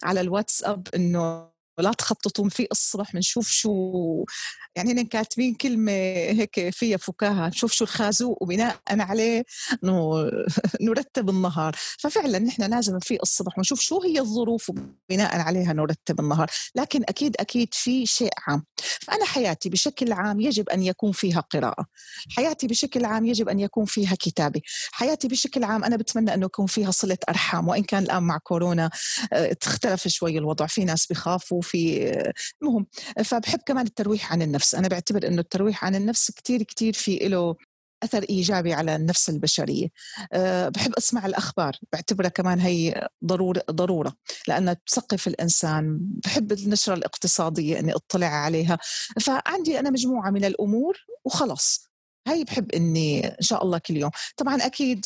على 0.03 0.21
الواتساب 0.21 0.87
إنه 0.95 1.49
لا 1.79 1.91
تخططوا 1.91 2.49
في 2.49 2.67
الصبح 2.71 3.13
بنشوف 3.13 3.47
شو 3.47 4.25
يعني 4.75 4.91
هن 4.91 5.05
كاتبين 5.05 5.53
كلمة 5.53 5.91
هيك 5.91 6.69
فيها 6.69 6.97
فكاهة 6.97 7.47
نشوف 7.47 7.71
شو 7.73 7.83
الخازوق 7.83 8.43
وبناء 8.43 8.77
عليه 8.89 9.43
نرتب 10.81 11.29
النهار. 11.29 11.75
ففعلا 11.99 12.39
نحن 12.39 12.63
لازم 12.63 12.99
في 12.99 13.19
الصبح 13.23 13.57
ونشوف 13.57 13.79
شو 13.79 14.01
هي 14.01 14.19
الظروف 14.19 14.69
وبناء 14.69 15.39
عليها 15.39 15.73
نرتب 15.73 16.19
النهار. 16.19 16.51
لكن 16.75 17.03
أكيد 17.09 17.35
أكيد 17.39 17.67
في 17.71 18.05
شيء 18.05 18.31
عام. 18.47 18.63
فأنا 19.01 19.25
حياتي 19.25 19.69
بشكل 19.69 20.13
عام 20.13 20.39
يجب 20.41 20.69
أن 20.69 20.83
يكون 20.83 21.11
فيها 21.11 21.39
قراءة. 21.39 21.85
حياتي 22.29 22.67
بشكل 22.67 23.05
عام 23.05 23.25
يجب 23.25 23.49
أن 23.49 23.59
يكون 23.59 23.85
فيها 23.85 24.15
كتابة. 24.19 24.61
حياتي 24.91 25.27
بشكل 25.27 25.63
عام 25.63 25.83
أنا 25.83 25.95
بتمنى 25.95 26.33
أنه 26.33 26.45
يكون 26.45 26.65
فيها 26.65 26.91
صلة 26.91 27.17
أرحام. 27.29 27.67
وإن 27.67 27.83
كان 27.83 28.03
الآن 28.03 28.23
مع 28.23 28.37
كورونا 28.37 28.89
آه، 29.33 29.53
تختلف 29.53 30.07
شوي 30.07 30.37
الوضع. 30.37 30.65
في 30.67 30.85
ناس 30.85 31.07
بخافوا 31.07 31.61
في 31.61 32.11
المهم 32.61 32.85
فبحب 33.25 33.59
كمان 33.65 33.85
الترويح 33.85 34.31
عن 34.31 34.41
النفس. 34.41 34.62
أنا 34.75 34.87
بعتبر 34.87 35.27
أنه 35.27 35.41
الترويح 35.41 35.85
عن 35.85 35.95
النفس 35.95 36.31
كتير 36.31 36.63
كتير 36.63 36.93
في 36.93 37.17
له 37.17 37.55
أثر 38.03 38.23
إيجابي 38.29 38.73
على 38.73 38.95
النفس 38.95 39.29
البشرية. 39.29 39.87
أه 40.33 40.69
بحب 40.69 40.93
أسمع 40.93 41.25
الأخبار 41.25 41.77
بعتبرها 41.93 42.29
كمان 42.29 42.59
هي 42.59 43.07
ضرورة 43.25 43.63
ضرورة 43.71 44.15
لأنها 44.47 44.77
تثقف 44.87 45.27
الإنسان. 45.27 45.99
بحب 46.01 46.51
النشرة 46.51 46.93
الاقتصادية 46.93 47.79
أني 47.79 47.93
أطلع 47.95 48.27
عليها. 48.27 48.77
فعندي 49.21 49.79
أنا 49.79 49.89
مجموعة 49.89 50.29
من 50.29 50.45
الأمور 50.45 51.05
وخلص 51.25 51.89
هاي 52.27 52.43
بحب 52.43 52.71
إني 52.71 53.27
إن 53.27 53.41
شاء 53.41 53.63
الله 53.63 53.77
كل 53.77 53.97
يوم. 53.97 54.11
طبعا 54.37 54.55
أكيد 54.55 55.05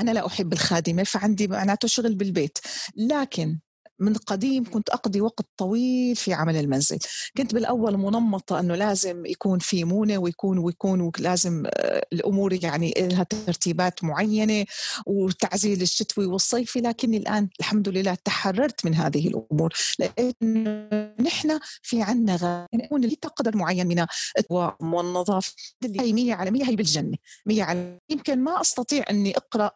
أنا 0.00 0.10
لا 0.10 0.26
أحب 0.26 0.52
الخادمة 0.52 1.02
فعندي 1.02 1.48
معناته 1.48 1.88
شغل 1.88 2.14
بالبيت. 2.14 2.58
لكن 2.96 3.58
من 4.00 4.14
قديم 4.14 4.64
كنت 4.64 4.90
أقضي 4.90 5.20
وقت 5.20 5.46
طويل 5.56 6.16
في 6.16 6.32
عمل 6.32 6.56
المنزل. 6.56 6.98
كنت 7.36 7.54
بالأول 7.54 7.96
منمطة 7.96 8.60
أنه 8.60 8.74
لازم 8.74 9.26
يكون 9.26 9.58
في 9.58 9.84
مونة 9.84 10.18
ويكون 10.18 10.58
ويكون 10.58 11.00
ولازم 11.00 11.62
آه، 11.66 12.06
الأمور 12.12 12.64
يعني 12.64 12.94
لها 12.98 13.22
ترتيبات 13.22 14.04
معينة 14.04 14.64
وتعزيل 15.06 15.82
الشتوي 15.82 16.26
والصيفي 16.26 16.80
لكني 16.80 17.16
الآن 17.16 17.48
الحمد 17.60 17.88
لله 17.88 18.14
تحررت 18.24 18.84
من 18.86 18.94
هذه 18.94 19.28
الأمور. 19.28 19.72
لقيت 19.98 20.36
نحن 21.20 21.58
في 21.82 22.02
عنا 22.02 22.66
نكون 22.74 23.00
لي 23.00 23.16
قدر 23.36 23.56
معين 23.56 23.86
من 23.86 24.06
والنظافة. 24.80 25.52
هي 25.84 26.12
100 26.12 26.34
على 26.34 26.50
100 26.50 26.64
هي 26.64 26.76
بالجنة. 26.76 27.16
100 27.46 27.62
على 27.62 27.98
يمكن 28.10 28.38
ما 28.44 28.60
أستطيع 28.60 29.04
أني 29.10 29.36
أقرأ 29.36 29.70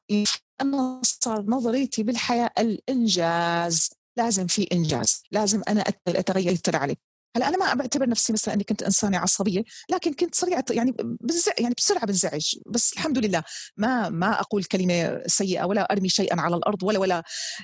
أنا 0.61 1.01
صار 1.05 1.45
نظريتي 1.49 2.03
بالحياة 2.03 2.51
الإنجاز. 2.59 3.91
لازم 4.17 4.47
في 4.47 4.69
إنجاز 4.73 5.23
لازم 5.33 5.63
أنا 5.69 5.85
أتغير 6.09 6.53
يتر 6.53 6.77
علي. 6.77 6.97
هلأ 7.37 7.49
أنا 7.49 7.57
ما 7.57 7.75
بعتبر 7.75 8.09
نفسي 8.09 8.33
مثلا 8.33 8.55
إني 8.55 8.65
كنت 8.65 8.83
إنسانة 8.83 9.19
عصبية 9.19 9.65
لكن 9.91 10.13
كنت 10.13 10.35
سريعه 10.35 10.65
يعني 10.71 10.95
بزع 11.21 11.53
يعني 11.59 11.75
بسرعة 11.79 12.07
بنزعج. 12.07 12.55
بس 12.67 12.93
الحمد 12.93 13.19
لله 13.19 13.43
ما 13.77 14.09
ما 14.09 14.41
أقول 14.41 14.65
كلمة 14.65 15.23
سيئة 15.27 15.65
ولا 15.65 15.93
أرمي 15.93 16.09
شيئا 16.09 16.41
على 16.41 16.57
الأرض 16.57 16.83
ولا 16.83 16.99
ولا. 16.99 17.23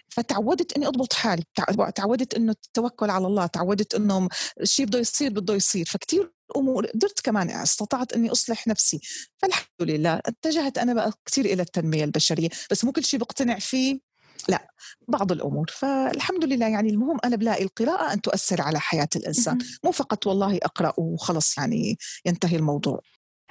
فتعودت 0.08 0.72
إني 0.76 0.86
أضبط 0.86 1.12
حالي 1.12 1.42
تعودت 1.94 2.34
إنه 2.34 2.52
التوكل 2.52 3.10
على 3.10 3.26
الله 3.26 3.46
تعودت 3.46 3.94
إنه 3.94 4.28
الشيء 4.60 4.86
بده 4.86 4.98
يصير 4.98 5.30
بده 5.32 5.54
يصير. 5.54 5.86
فكتير 5.86 6.32
أمور 6.56 6.86
قدرت 6.86 7.20
كمان 7.20 7.50
استطعت 7.50 8.12
إني 8.12 8.32
أصلح 8.32 8.66
نفسي. 8.66 9.00
فالحمد 9.42 9.66
لله 9.82 10.20
اتجهت 10.26 10.78
أنا 10.78 10.94
بقى 10.94 11.12
كثير 11.26 11.44
إلى 11.44 11.62
التنمية 11.62 12.04
البشرية. 12.04 12.48
بس 12.70 12.84
مو 12.84 12.92
كل 12.92 13.04
شيء 13.04 13.20
بقتنع 13.20 13.58
فيه 13.58 14.09
لا 14.48 14.68
بعض 15.08 15.32
الأمور. 15.32 15.66
فالحمد 15.70 16.44
لله 16.44 16.68
يعني 16.68 16.90
المهم 16.90 17.18
أنا 17.24 17.36
بلاقي 17.36 17.64
القراءة 17.64 18.12
أن 18.12 18.20
تؤثر 18.20 18.62
على 18.62 18.80
حياة 18.80 19.08
الإنسان. 19.16 19.58
مو 19.84 19.90
فقط 19.92 20.26
والله 20.26 20.56
أقرأ 20.56 20.92
وخلص 20.98 21.58
يعني 21.58 21.98
ينتهي 22.26 22.56
الموضوع. 22.56 23.00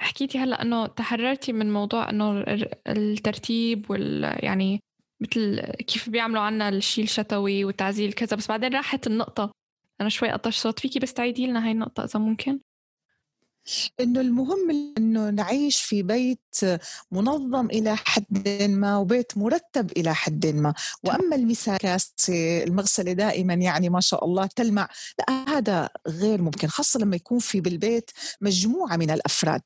حكيتي 0.00 0.38
هلأ 0.38 0.62
إنه 0.62 0.86
تحررتي 0.86 1.52
من 1.52 1.72
موضوع 1.72 2.10
إنه 2.10 2.44
الترتيب 2.86 3.90
وال 3.90 4.36
يعني 4.44 4.80
مثل 5.20 5.60
كيف 5.60 6.08
بيعملوا 6.08 6.42
عنا 6.42 6.68
الشيء 6.68 7.04
الشتوي 7.04 7.64
والتعزيل 7.64 8.12
كذا. 8.12 8.36
بس 8.36 8.48
بعدين 8.48 8.74
راحت 8.74 9.06
النقطة. 9.06 9.52
أنا 10.00 10.08
شوي 10.08 10.30
قطش 10.30 10.56
صوت. 10.56 10.78
فيكي 10.78 10.98
بس 10.98 11.12
تعيدي 11.12 11.46
لنا 11.46 11.64
هاي 11.64 11.72
النقطة 11.72 12.04
إذا 12.04 12.20
ممكن؟ 12.20 12.60
إنه 14.00 14.20
المهم 14.20 14.94
إنه 14.98 15.30
نعيش 15.30 15.80
في 15.80 16.02
بيت 16.02 16.40
منظم 17.12 17.66
إلى 17.66 17.96
حد 17.96 18.48
ما 18.68 18.96
وبيت 18.96 19.38
مرتب 19.38 19.92
إلى 19.96 20.14
حد 20.14 20.46
ما. 20.46 20.74
وأما 21.04 21.36
المساكاسه 21.36 22.62
المغسلة 22.62 23.12
دائما 23.12 23.54
يعني 23.54 23.88
ما 23.88 24.00
شاء 24.00 24.24
الله 24.24 24.46
تلمع. 24.46 24.88
لا 25.18 25.44
هذا 25.48 25.88
غير 26.08 26.42
ممكن 26.42 26.68
خاصة 26.68 27.00
لما 27.00 27.16
يكون 27.16 27.38
في 27.38 27.60
بالبيت 27.60 28.10
مجموعة 28.40 28.96
من 28.96 29.10
الأفراد 29.10 29.62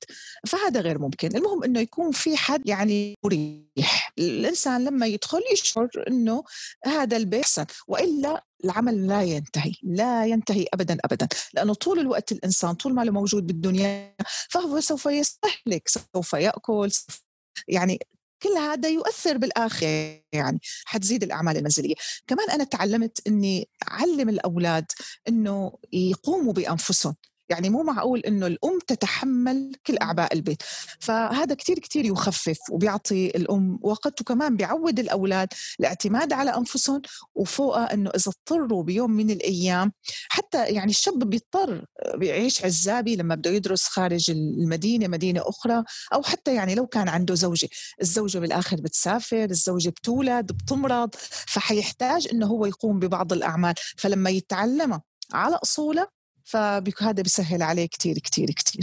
فهذا 0.47 0.81
غير 0.81 0.99
ممكن. 0.99 1.37
المهم 1.37 1.65
إنه 1.65 1.81
يكون 1.81 2.13
في 2.13 2.37
حد 2.37 2.69
يعني 2.69 3.15
مريح. 3.25 4.13
الإنسان 4.19 4.85
لما 4.85 5.07
يدخل 5.07 5.41
يشعر 5.53 5.89
إنه 6.09 6.45
هذا 6.87 7.17
البيت 7.17 7.45
احسن 7.45 7.67
وإلا 7.89 8.45
العمل 8.65 9.07
لا 9.07 9.23
ينتهي 9.23 9.73
لا 9.83 10.27
ينتهي 10.27 10.67
ابدا 10.75 10.99
ابدا. 11.05 11.29
لأنه 11.55 11.75
طول 11.75 11.99
الوقت 11.99 12.33
الإنسان 12.33 12.75
طول 12.75 12.95
ما 12.95 13.05
له 13.05 13.13
موجود 13.13 13.47
بالدنيا 13.47 14.15
فهو 14.51 14.81
سوف 14.81 15.07
يستهلك 15.07 15.89
سوف 15.89 16.33
يأكل 16.33 16.93
سوف 16.93 17.23
يعني 17.69 17.99
كل 18.43 18.51
هذا 18.59 18.89
يؤثر 18.89 19.37
بالاخر 19.37 19.87
يعني 20.33 20.61
حتزيد 20.85 21.23
الأعمال 21.23 21.57
المنزلية. 21.57 21.95
كمان 22.27 22.51
أنا 22.51 22.65
تعلمت 22.65 23.27
إني 23.27 23.69
أعلم 23.91 24.29
الأولاد 24.29 24.87
إنه 25.29 25.73
يقوموا 25.93 26.53
بأنفسهم. 26.53 27.15
يعني 27.49 27.71
مو 27.71 27.83
معقول 27.83 28.21
إنه 28.21 28.47
الأم 28.47 28.79
تتحمل 28.87 29.73
كل 29.87 29.99
أعباء 30.03 30.35
البيت. 30.35 30.63
فهذا 31.01 31.55
كثير 31.55 31.79
كثير 31.79 32.05
يخفف 32.05 32.59
وبيعطي 32.71 33.27
الأم 33.27 33.79
وقت 33.83 34.21
وكمان 34.21 34.57
بيعود 34.57 34.99
الأولاد 34.99 35.49
الاعتماد 35.81 36.33
على 36.33 36.57
أنفسهم 36.57 37.03
وفوقها 37.35 37.95
إنه 37.95 38.11
إذا 38.11 38.33
اضطروا 38.33 38.83
بيوم 38.83 39.11
من 39.11 39.31
الأيام 39.31 39.93
حتى 40.29 40.65
يعني 40.67 40.91
الشاب 40.91 41.19
بيضطر 41.31 41.85
بيعيش 42.15 42.65
عزابي 42.65 43.17
لما 43.17 43.35
بده 43.35 43.51
يدرس 43.51 43.83
خارج 43.85 44.31
المدينة 44.31 45.09
مدينة 45.09 45.43
أخرى 45.49 45.85
أو 46.15 46.23
حتى 46.23 46.55
يعني 46.55 46.75
لو 46.75 46.87
كان 46.87 47.09
عنده 47.09 47.35
زوجة. 47.35 47.69
الزوجة 48.03 48.39
بالآخر 48.39 48.77
بتسافر 48.77 49.45
الزوجة 49.45 49.89
بتولد 49.89 50.53
بتمرض 50.53 51.11
فحيحتاج 51.47 52.29
إنه 52.33 52.47
هو 52.47 52.67
يقوم 52.67 52.99
ببعض 52.99 53.33
الأعمال. 53.33 53.75
فلما 53.97 54.31
يتعلمها 54.31 55.03
على 55.33 55.57
اصولها 55.57 56.09
فهذا 56.45 57.23
بيسهل 57.23 57.63
عليه 57.63 57.87
كثير 57.87 58.19
كثير 58.19 58.47
كثير 58.51 58.83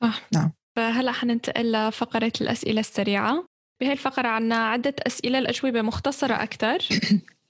صح. 0.00 0.28
نعم. 0.32 0.52
فهلأ 0.76 1.12
حننتقل 1.12 1.72
لفقرة 1.72 2.32
الأسئلة 2.40 2.80
السريعة. 2.80 3.46
بهي 3.80 3.92
الفقرة 3.92 4.28
عنا 4.28 4.56
عدة 4.56 4.94
أسئلة 5.06 5.38
الأجوبة 5.38 5.82
مختصرة 5.82 6.42
أكثر 6.42 6.78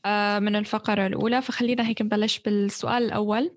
آه، 0.07 0.39
من 0.39 0.57
الفقرة 0.57 1.07
الأولى. 1.07 1.43
فخلينا 1.43 1.89
هيك 1.89 2.03
نبلش 2.03 2.39
بالسؤال 2.39 3.03
الأول. 3.03 3.57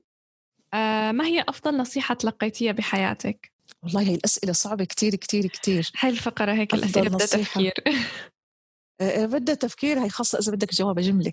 آه، 0.73 1.11
ما 1.11 1.25
هي 1.25 1.45
أفضل 1.47 1.77
نصيحة 1.77 2.15
تلقيتيها 2.15 2.71
بحياتك؟ 2.71 3.51
والله 3.83 4.01
هي 4.01 4.15
الأسئلة 4.15 4.53
صعبة 4.53 4.83
كثير 4.83 5.15
كثير 5.15 5.47
كثير 5.47 5.91
هاي 5.99 6.09
الفقرة 6.09 6.53
هيك 6.53 6.73
الأسئلة 6.73 7.09
بدها 7.09 7.27
تفكير. 7.27 7.73
آه، 9.01 9.25
بدها 9.25 9.55
تفكير. 9.55 9.99
هي 9.99 10.09
خاصة 10.09 10.39
إذا 10.39 10.51
بدك 10.51 10.73
جواب 10.73 10.99
جملة. 10.99 11.31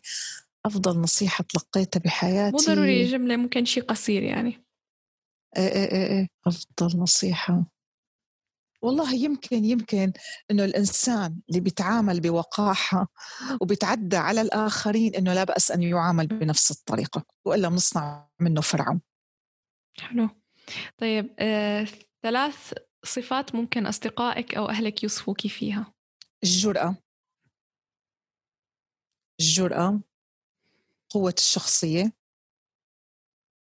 أفضل 0.66 1.00
نصيحة 1.00 1.44
تلقيتها 1.48 2.00
بحياتي 2.00 2.52
مو 2.52 2.74
ضروري 2.74 3.04
جملة 3.04 3.36
ممكن 3.36 3.64
شيء 3.64 3.82
قصير 3.82 4.22
يعني 4.22 4.64
إيه 5.56 5.68
إيه 5.68 5.92
إيه, 5.92 6.06
إيه. 6.06 6.28
أفضل 6.46 6.98
نصيحة 7.00 7.64
والله 8.82 9.14
يمكن 9.14 9.64
يمكن 9.64 10.12
إنه 10.50 10.64
الإنسان 10.64 11.40
اللي 11.48 11.60
بيتعامل 11.60 12.20
بوقاحة 12.20 13.08
وبيتعدى 13.60 14.16
على 14.16 14.40
الآخرين 14.40 15.14
إنه 15.14 15.34
لا 15.34 15.44
بأس 15.44 15.70
أن 15.70 15.82
يعامل 15.82 16.26
بنفس 16.26 16.70
الطريقة 16.70 17.24
وإلا 17.44 17.68
بنصنع 17.68 18.28
منه 18.40 18.60
فرعون. 18.60 19.00
حلو. 20.00 20.28
طيب 20.98 21.34
آه، 21.38 21.86
ثلاث 22.22 22.72
صفات 23.04 23.54
ممكن 23.54 23.86
أصدقائك 23.86 24.54
أو 24.54 24.68
أهلك 24.68 25.02
يوصفوك 25.02 25.46
فيها. 25.46 25.94
الجرأة 26.44 26.96
الجرأة 29.40 30.00
قوة 31.14 31.34
الشخصية 31.38 32.12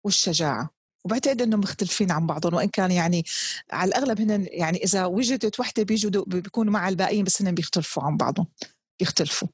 والشجاعة. 0.06 0.70
وبعتقد 1.06 1.42
انهم 1.42 1.60
مختلفين 1.60 2.12
عن 2.12 2.28
بعضهم 2.28 2.54
وإن 2.54 2.70
كان 2.70 2.92
يعني 2.92 3.26
على 3.72 3.90
الأغلب 3.90 4.22
هن 4.22 4.48
يعني 4.52 4.78
إذا 4.84 5.06
وجدت 5.06 5.60
وحدة 5.60 5.84
بيجوا 5.84 6.24
بيكونوا 6.28 6.74
مع 6.74 6.90
الباقيين 6.90 7.24
بس 7.24 7.42
هن 7.42 7.56
بيختلفوا 7.56 8.04
عن 8.04 8.18
بعضهم 8.18 8.48
بيختلفوا. 9.00 9.48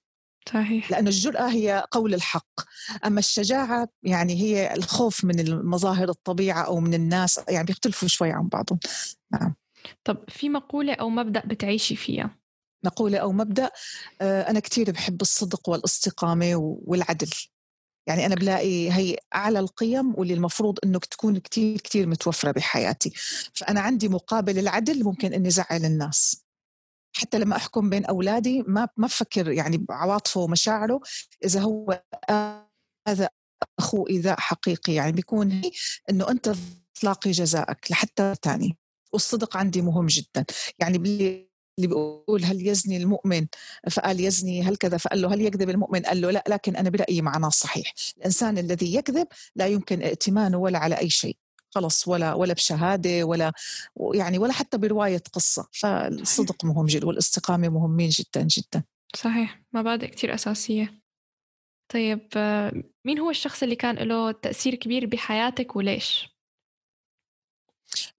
صحيح. 0.49 0.91
لأن 0.91 1.07
الجرأة 1.07 1.49
هي 1.49 1.85
قول 1.91 2.13
الحق. 2.13 2.61
أما 3.05 3.19
الشجاعة 3.19 3.89
يعني 4.03 4.33
هي 4.33 4.73
الخوف 4.73 5.25
من 5.25 5.39
المظاهر 5.39 6.09
الطبيعة 6.09 6.63
أو 6.63 6.79
من 6.79 6.93
الناس 6.93 7.39
يعني 7.49 7.65
بيختلفوا 7.65 8.07
شوي 8.07 8.31
عن 8.31 8.47
بعضهم. 8.47 8.79
نعم. 9.31 9.55
طب 10.03 10.29
في 10.29 10.49
مقولة 10.49 10.93
أو 10.93 11.09
مبدأ 11.09 11.43
بتعيشي 11.45 11.95
فيها؟ 11.95 12.37
مقولة 12.83 13.17
أو 13.17 13.31
مبدأ 13.31 13.69
آه، 14.21 14.49
أنا 14.49 14.59
كثير 14.59 14.91
بحب 14.91 15.21
الصدق 15.21 15.69
والإستقامة 15.69 16.55
والعدل. 16.85 17.29
يعني 18.07 18.25
أنا 18.25 18.35
بلاقي 18.35 18.91
هي 18.91 19.17
أعلى 19.35 19.59
القيم 19.59 20.15
واللي 20.15 20.33
المفروض 20.33 20.79
أنه 20.83 20.99
تكون 20.99 21.37
كتير 21.37 21.77
كتير 21.77 22.07
متوفرة 22.07 22.51
بحياتي. 22.51 23.11
فأنا 23.53 23.81
عندي 23.81 24.09
مقابل 24.09 24.59
العدل 24.59 25.03
ممكن 25.03 25.33
أني 25.33 25.49
زعل 25.49 25.85
الناس. 25.85 26.45
حتى 27.17 27.39
لما 27.39 27.55
أحكم 27.55 27.89
بين 27.89 28.05
أولادي 28.05 28.63
ما 28.67 28.87
ما 28.97 29.07
بفكر 29.07 29.51
يعني 29.51 29.77
بعواطفه 29.77 30.41
ومشاعره 30.41 31.01
إذا 31.45 31.61
هو 31.61 32.03
هذا 33.07 33.29
أخوه 33.79 34.09
إيذاء 34.09 34.39
حقيقي. 34.39 34.93
يعني 34.93 35.11
بيكون 35.11 35.51
هي 35.51 35.71
أنه 36.09 36.29
أنت 36.29 36.55
تلاقي 36.95 37.31
جزائك 37.31 37.91
لحتى 37.91 38.35
تاني. 38.41 38.77
والصدق 39.13 39.57
عندي 39.57 39.81
مهم 39.81 40.05
جدا. 40.05 40.45
يعني 40.79 40.97
اللي 41.85 41.87
بيقول 41.95 42.43
هل 42.43 42.67
يزني 42.67 42.97
المؤمن؟ 42.97 43.47
فقال 43.91 44.19
يزني 44.19 44.63
هل 44.63 44.75
كذا؟ 44.75 44.97
فقال 44.97 45.21
له 45.21 45.33
هل 45.33 45.41
يكذب 45.41 45.69
المؤمن؟ 45.69 46.01
قال 46.01 46.21
له 46.21 46.31
لا 46.31 46.43
لكن 46.47 46.75
أنا 46.75 46.89
برأيي 46.89 47.21
معناه 47.21 47.49
صحيح. 47.49 47.93
الإنسان 48.17 48.57
الذي 48.57 48.95
يكذب 48.95 49.27
لا 49.55 49.67
يمكن 49.67 50.01
ائتمانه 50.01 50.57
ولا 50.57 50.79
على 50.79 50.97
أي 50.97 51.09
شيء. 51.09 51.37
خلص 51.69 52.07
ولا 52.07 52.33
ولا 52.33 52.53
بشهادة 52.53 53.23
ولا 53.23 53.53
يعني 54.13 54.37
ولا 54.37 54.53
حتى 54.53 54.77
برواية 54.77 55.23
قصة. 55.33 55.67
فالصدق 55.71 56.65
مهم 56.65 56.85
جدا 56.85 57.07
والاستقامة 57.07 57.69
مهمين 57.69 58.09
جدا 58.09 58.41
جدا. 58.41 58.83
صحيح. 59.15 59.61
مبادئ 59.73 60.07
كثير 60.07 60.33
أساسية. 60.33 61.01
طيب 61.93 62.27
مين 63.05 63.19
هو 63.19 63.29
الشخص 63.29 63.63
اللي 63.63 63.75
كان 63.75 63.95
له 63.95 64.31
تأثير 64.31 64.75
كبير 64.75 65.05
بحياتك 65.05 65.75
وليش؟ 65.75 66.29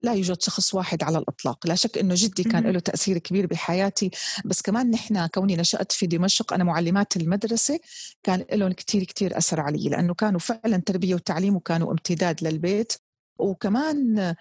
لا 0.01 0.13
يوجد 0.13 0.41
شخص 0.41 0.73
واحد 0.73 1.03
على 1.03 1.17
الإطلاق. 1.17 1.67
لا 1.67 1.75
شك 1.75 1.97
أنه 1.97 2.15
جدي 2.17 2.43
كان 2.43 2.63
له 2.67 2.79
تأثير 2.79 3.17
كبير 3.17 3.47
بحياتي 3.47 4.11
بس 4.45 4.61
كمان 4.61 4.91
نحن 4.91 5.27
كوني 5.27 5.55
نشأت 5.55 5.91
في 5.91 6.07
دمشق 6.07 6.53
أنا 6.53 6.63
معلمات 6.63 7.17
المدرسة 7.17 7.79
كان 8.23 8.45
لهم 8.51 8.71
كتير 8.71 9.03
كتير 9.03 9.37
أثر 9.37 9.59
علي 9.59 9.89
لأنه 9.89 10.13
كانوا 10.13 10.39
فعلا 10.39 10.77
تربية 10.85 11.15
وتعليم 11.15 11.55
وكانوا 11.55 11.91
امتداد 11.91 12.43
للبيت. 12.43 12.93
وكمان 13.39 14.19
آه، 14.19 14.35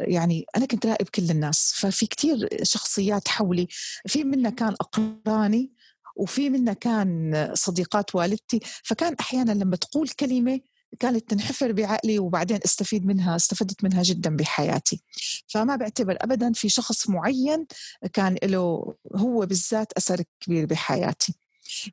يعني 0.00 0.46
أنا 0.56 0.66
كنت 0.66 0.86
راقب 0.86 1.08
كل 1.08 1.30
الناس 1.30 1.72
ففي 1.76 2.06
كتير 2.06 2.48
شخصيات 2.62 3.28
حولي. 3.28 3.68
في 4.06 4.24
منا 4.24 4.50
كان 4.50 4.74
أقراني 4.80 5.72
وفي 6.16 6.50
منا 6.50 6.72
كان 6.72 7.50
صديقات 7.54 8.14
والدتي. 8.14 8.60
فكان 8.84 9.14
أحيانا 9.20 9.52
لما 9.52 9.76
تقول 9.76 10.08
كلمة 10.08 10.60
كانت 11.00 11.30
تنحفر 11.30 11.72
بعقلي 11.72 12.18
وبعدين 12.18 12.58
استفيد 12.64 13.06
منها 13.06 13.36
استفدت 13.36 13.84
منها 13.84 14.02
جدا 14.02 14.36
بحياتي. 14.36 15.02
فما 15.46 15.76
بعتبر 15.76 16.16
ابدا 16.20 16.52
في 16.52 16.68
شخص 16.68 17.08
معين 17.08 17.66
كان 18.12 18.36
له 18.42 18.94
هو 19.16 19.46
بالذات 19.46 19.92
أثر 19.92 20.22
كبير 20.40 20.66
بحياتي. 20.66 21.34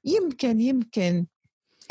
يمكن 0.06 0.62
يمكن 0.62 1.26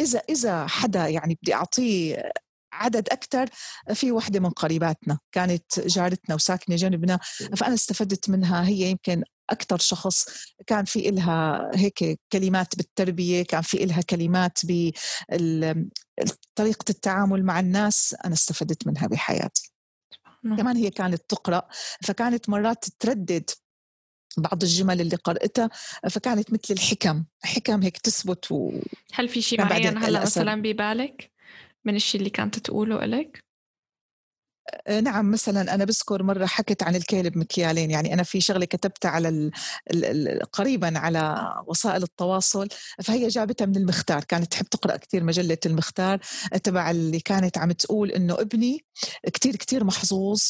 إذا 0.01 0.23
إذا 0.29 0.67
حدا 0.67 1.09
يعني 1.09 1.39
بدي 1.43 1.55
أعطيه 1.55 2.33
عدد 2.73 3.09
أكثر 3.09 3.49
في 3.95 4.13
وحدة 4.13 4.41
من 4.41 4.51
قريباتنا 4.51 5.19
كانت 5.33 5.81
جارتنا 5.81 6.35
وساكنة 6.35 6.77
جنبنا 6.77 7.19
فأنا 7.57 7.75
استفدت 7.75 8.31
منها 8.31 8.67
هي 8.67 8.91
يمكن 8.91 9.23
أكثر 9.51 9.79
شخص 9.79 10.27
كان 10.67 10.85
في 10.85 11.09
إلها 11.09 11.71
هيك 11.75 12.21
كلمات 12.33 12.77
بالتربية 12.77 13.43
كان 13.43 13.63
في 13.63 13.85
إلها 13.85 14.03
كلمات 14.03 14.59
بطريقة 14.65 15.85
التعامل 16.91 17.45
مع 17.45 17.61
الناس 17.61 18.17
أنا 18.25 18.35
استفدت 18.35 18.87
منها 18.87 19.07
بحياتي. 19.07 19.75
كمان 20.43 20.77
هي 20.77 20.91
كانت 20.91 21.23
تقرأ 21.29 21.69
فكانت 22.03 22.49
مرات 22.49 22.85
تردد 22.99 23.51
بعض 24.37 24.63
الجمل 24.63 25.01
اللي 25.01 25.17
قرأتها 25.17 25.71
فكانت 26.11 26.53
مثل 26.53 26.75
الحكم 26.75 27.25
حكم 27.45 27.83
هيك 27.83 27.99
تثبت 27.99 28.53
و... 28.53 28.81
هل 29.13 29.29
في 29.29 29.43
شيء 29.43 29.61
معين 29.61 29.99
هلأ 29.99 30.23
مثلا 30.23 30.63
ببالك 30.63 31.33
من 31.85 31.97
الشيء 31.97 32.19
اللي 32.19 32.31
كانت 32.31 32.59
تقوله 32.59 33.05
لك؟ 33.05 33.45
آه، 34.87 35.01
نعم 35.01 35.31
مثلا 35.31 35.75
أنا 35.75 35.85
بذكر 35.85 36.23
مرة 36.23 36.47
حكت 36.47 36.83
عن 36.83 36.97
الكيل 36.97 37.31
بمكيالين 37.31 37.91
يعني 37.91 38.15
أنا 38.15 38.23
في 38.23 38.41
شغلة 38.41 38.65
كتبتها 38.65 39.11
على 39.11 39.51
قريبا 40.53 40.99
على 40.99 41.53
وسائل 41.67 42.03
التواصل 42.03 42.69
فهي 43.03 43.29
جابتها 43.29 43.67
من 43.67 43.77
المختار 43.77 44.25
كانت 44.25 44.53
تحب 44.53 44.67
تقرأ 44.67 44.97
كثير 44.97 45.25
مجلة 45.25 45.59
المختار 45.67 46.19
تبع 46.63 46.91
اللي 46.91 47.21
كانت 47.21 47.59
عم 47.59 47.73
تقول 47.73 48.11
إنه 48.11 48.35
ابني 48.41 48.85
كثير 49.33 49.57
كثير 49.57 49.85
محظوظ 49.85 50.41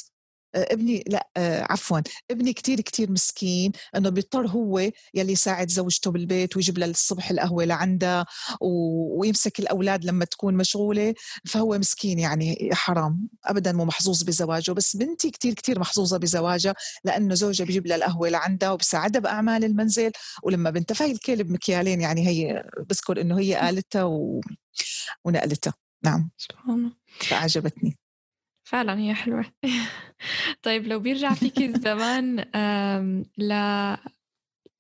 ابني 0.55 1.05
لا 1.07 1.29
آه، 1.37 1.67
عفوا 1.71 2.01
ابني 2.31 2.53
كتير 2.53 2.81
كتير 2.81 3.11
مسكين 3.11 3.73
إنه 3.97 4.09
بيضطر 4.09 4.47
هو 4.47 4.79
يلي 5.15 5.33
يساعد 5.33 5.71
زوجته 5.71 6.11
بالبيت 6.11 6.57
ويجيب 6.57 6.79
لها 6.79 6.89
الصبح 6.89 7.31
القهوة 7.31 7.65
لعندها 7.65 8.27
ويمسك 8.61 9.61
الأولاد 9.61 10.05
لما 10.05 10.25
تكون 10.25 10.55
مشغولة 10.55 11.15
فهو 11.47 11.79
مسكين 11.79 12.19
يعني 12.19 12.71
حرام 12.73 13.29
ابدا 13.45 13.73
مو 13.73 13.85
محظوظ 13.85 14.23
بزواجه. 14.23 14.73
بس 14.73 14.97
بنتي 14.97 15.31
كتير 15.31 15.55
كتير 15.55 15.79
محظوظة 15.79 16.19
بزواجها 16.19 16.75
لأنه 17.05 17.35
زوجها 17.35 17.65
بيجيب 17.65 17.87
لها 17.87 17.97
القهوة 17.97 18.29
لعندها 18.29 18.71
وبساعدها 18.71 19.21
بأعمال 19.21 19.65
المنزل. 19.65 20.11
ولما 20.43 20.71
بنتفاهي 20.71 21.13
الكلب 21.13 21.51
مكيالين 21.51 22.01
يعني 22.01 22.29
هي 22.29 22.65
بذكر 22.91 23.21
إنه 23.21 23.39
هي 23.39 23.55
قالتها 23.55 24.05
و... 24.05 24.41
ونقلتها 25.25 25.75
نعم. 26.05 26.31
سبحان 26.39 26.75
الله. 26.75 26.93
فعجبتني 27.21 27.99
فعلا 28.75 28.99
هي 28.99 29.15
حلوة. 29.15 29.45
طيب 30.63 30.87
لو 30.87 30.99
بيرجع 30.99 31.35
فيك 31.35 31.59
الزمان 31.59 32.41
ل... 33.39 33.53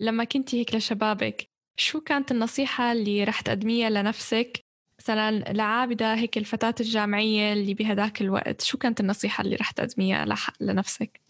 لما 0.01 0.25
كنتي 0.25 0.61
هيك 0.61 0.75
لشبابك 0.75 1.49
شو 1.77 2.01
كانت 2.01 2.31
النصيحة 2.31 2.93
اللي 2.93 3.25
رح 3.25 3.41
تقدميها 3.41 3.91
لنفسك؟ 3.91 4.65
مثلا 5.01 5.31
لعابدة 5.31 6.15
هيك 6.15 6.39
الفتاة 6.39 6.75
الجامعية 6.81 7.53
اللي 7.53 7.75
بهداك 7.75 8.21
الوقت 8.21 8.63
شو 8.63 8.79
كانت 8.79 9.01
النصيحة 9.01 9.43
اللي 9.45 9.57
رح 9.57 9.71
تقدميها 9.71 10.27
لنفسك؟ 10.61 11.21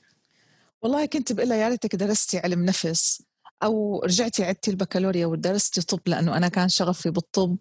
والله 0.83 1.07
كنت 1.07 1.33
بقول 1.33 1.51
يا 1.51 1.69
ريتك 1.69 1.97
درستي 1.97 2.39
علم 2.39 2.65
نفس. 2.65 3.23
أو 3.63 4.03
رجعتي 4.05 4.45
عدتي 4.45 4.71
البكالوريا 4.71 5.27
ودرستي 5.27 5.83
طب 5.83 6.01
لأنه 6.07 6.37
أنا 6.37 6.49
كان 6.49 6.69
شغفي 6.69 7.11
بالطب. 7.11 7.57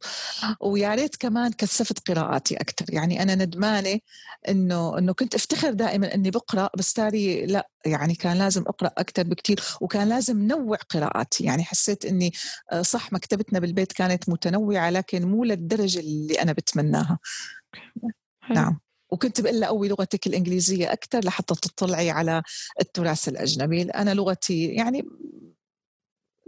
ويا 0.62 0.96
ريت 0.96 1.16
كمان 1.16 1.52
كثفت 1.52 2.10
قراءاتي 2.10 2.56
أكثر 2.56 2.86
يعني 2.90 3.24
أنا 3.24 3.36
ندمانة 3.36 4.00
إنه 4.50 4.98
إنه 4.98 5.14
كنت 5.14 5.36
أفتخر 5.36 5.74
دائما 5.74 6.14
إني 6.14 6.32
بقرأ 6.32 6.70
بس 6.78 6.94
تاري 6.94 7.46
لا 7.46 7.70
يعني 7.86 8.16
كان 8.16 8.38
لازم 8.38 8.62
أقرأ 8.68 8.92
أكثر 8.98 9.24
بكثير 9.24 9.60
وكان 9.82 10.10
لازم 10.10 10.48
نوع 10.48 10.78
قراءاتي. 10.90 11.44
يعني 11.44 11.64
حسيت 11.64 12.06
إني 12.06 12.32
آه، 12.72 12.82
صح 12.82 13.14
مكتبتنا 13.14 13.60
بالبيت 13.60 13.94
كانت 13.94 14.30
متنوعة 14.30 14.90
لكن 14.90 15.28
مو 15.28 15.44
للدرجة 15.44 16.00
اللي 16.00 16.42
أنا 16.42 16.52
بتمناها. 16.54 17.20
نعم. 18.50 18.80
وكنت 19.10 19.42
بقول 19.42 19.60
لها 19.60 19.68
قوي 19.68 19.88
لغتك 19.88 20.28
الإنجليزية 20.28 20.94
أكثر 20.94 21.20
لحتى 21.26 21.56
تطلعي 21.56 22.10
على 22.12 22.44
التراث 22.82 23.28
الأجنبي. 23.28 23.82
أنا 23.82 24.14
لغتي 24.14 24.66
يعني 24.66 25.04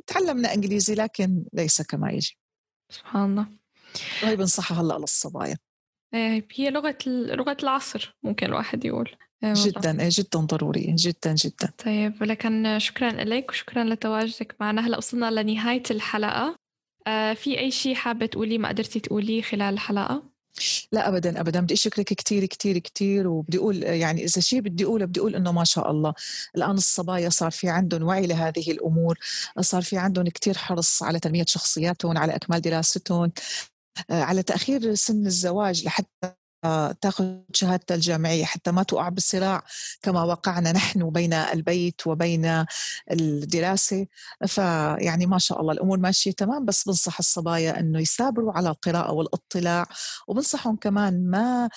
تعلمنا 0.07 0.53
إنجليزي 0.53 0.95
لكن 0.95 1.45
ليس 1.53 1.81
كما 1.81 2.11
يجب. 2.11 2.33
سبحان 2.91 3.29
الله. 3.29 3.47
وهي 4.23 4.35
بنصحها 4.35 4.81
هلا 4.81 4.97
للصبايا 4.97 5.57
إيه، 6.13 6.47
هي 6.55 6.69
لغة 6.69 6.97
لغة 7.07 7.57
العصر 7.63 8.17
ممكن 8.23 8.45
الواحد 8.45 8.85
يقول. 8.85 9.15
إيه، 9.43 9.53
جدا 9.55 10.01
إيه، 10.01 10.09
جدا 10.11 10.39
ضرورية 10.39 10.95
جدا 10.97 11.33
جدا. 11.33 11.71
طيب 11.85 12.23
لكن 12.23 12.79
شكرا 12.79 13.11
لك 13.11 13.49
وشكرا 13.49 13.83
لتواجدك 13.83 14.55
معنا. 14.59 14.87
هلا 14.87 14.97
وصلنا 14.97 15.31
لنهاية 15.31 15.83
الحلقة. 15.91 16.55
آه، 17.07 17.33
في 17.33 17.59
أي 17.59 17.71
شيء 17.71 17.95
حابة 17.95 18.25
تقولي 18.25 18.57
ما 18.57 18.69
قدرتي 18.69 18.99
تقوليه 18.99 19.41
خلال 19.41 19.73
الحلقة؟ 19.73 20.34
لا 20.91 21.07
ابدا 21.09 21.41
ابدا. 21.41 21.59
بدي 21.59 21.73
أشكرك 21.73 22.13
كثير 22.13 22.45
كثير 22.45 22.77
كثير 22.77 23.27
وبدي 23.27 23.57
أقول 23.57 23.83
يعني 23.83 24.23
إذا 24.23 24.41
شيء 24.41 24.59
بدي 24.61 24.85
أقوله 24.85 25.05
بدي 25.05 25.19
أقول 25.19 25.35
إنه 25.35 25.51
ما 25.51 25.63
شاء 25.63 25.91
الله. 25.91 26.13
الآن 26.57 26.71
الصبايا 26.71 27.29
صار 27.29 27.51
في 27.51 27.69
عندهم 27.69 28.03
وعي 28.03 28.27
لهذه 28.27 28.71
الأمور. 28.71 29.19
صار 29.61 29.81
في 29.81 29.97
عندهم 29.97 30.27
كثير 30.27 30.57
حرص 30.57 31.03
على 31.03 31.19
تنمية 31.19 31.45
شخصياتهم 31.47 32.17
على 32.17 32.35
إكمال 32.35 32.61
دراستهم 32.61 33.31
آه، 34.09 34.21
على 34.23 34.43
تأخير 34.43 34.95
سن 34.95 35.25
الزواج 35.25 35.85
لحتى 35.85 36.35
تاخذ 37.01 37.25
شهادتها 37.53 37.95
الجامعية 37.95 38.45
حتى 38.45 38.71
ما 38.71 38.83
تقع 38.83 39.09
بصراع 39.09 39.63
كما 40.01 40.23
وقعنا 40.23 40.71
نحن 40.71 41.09
بين 41.09 41.33
البيت 41.33 42.07
وبين 42.07 42.65
الدراسة. 43.11 44.07
فيعني 44.47 45.25
ما 45.25 45.37
شاء 45.37 45.61
الله 45.61 45.73
الأمور 45.73 45.97
ماشية 45.99 46.31
تمام 46.31 46.65
بس 46.65 46.83
بنصح 46.83 47.19
الصبايا 47.19 47.79
أنه 47.79 47.99
يثابروا 47.99 48.53
على 48.53 48.69
القراءة 48.69 49.11
والاطلاع 49.11 49.85
وبنصحهم 50.27 50.75
كمان 50.75 51.29
ما 51.29 51.69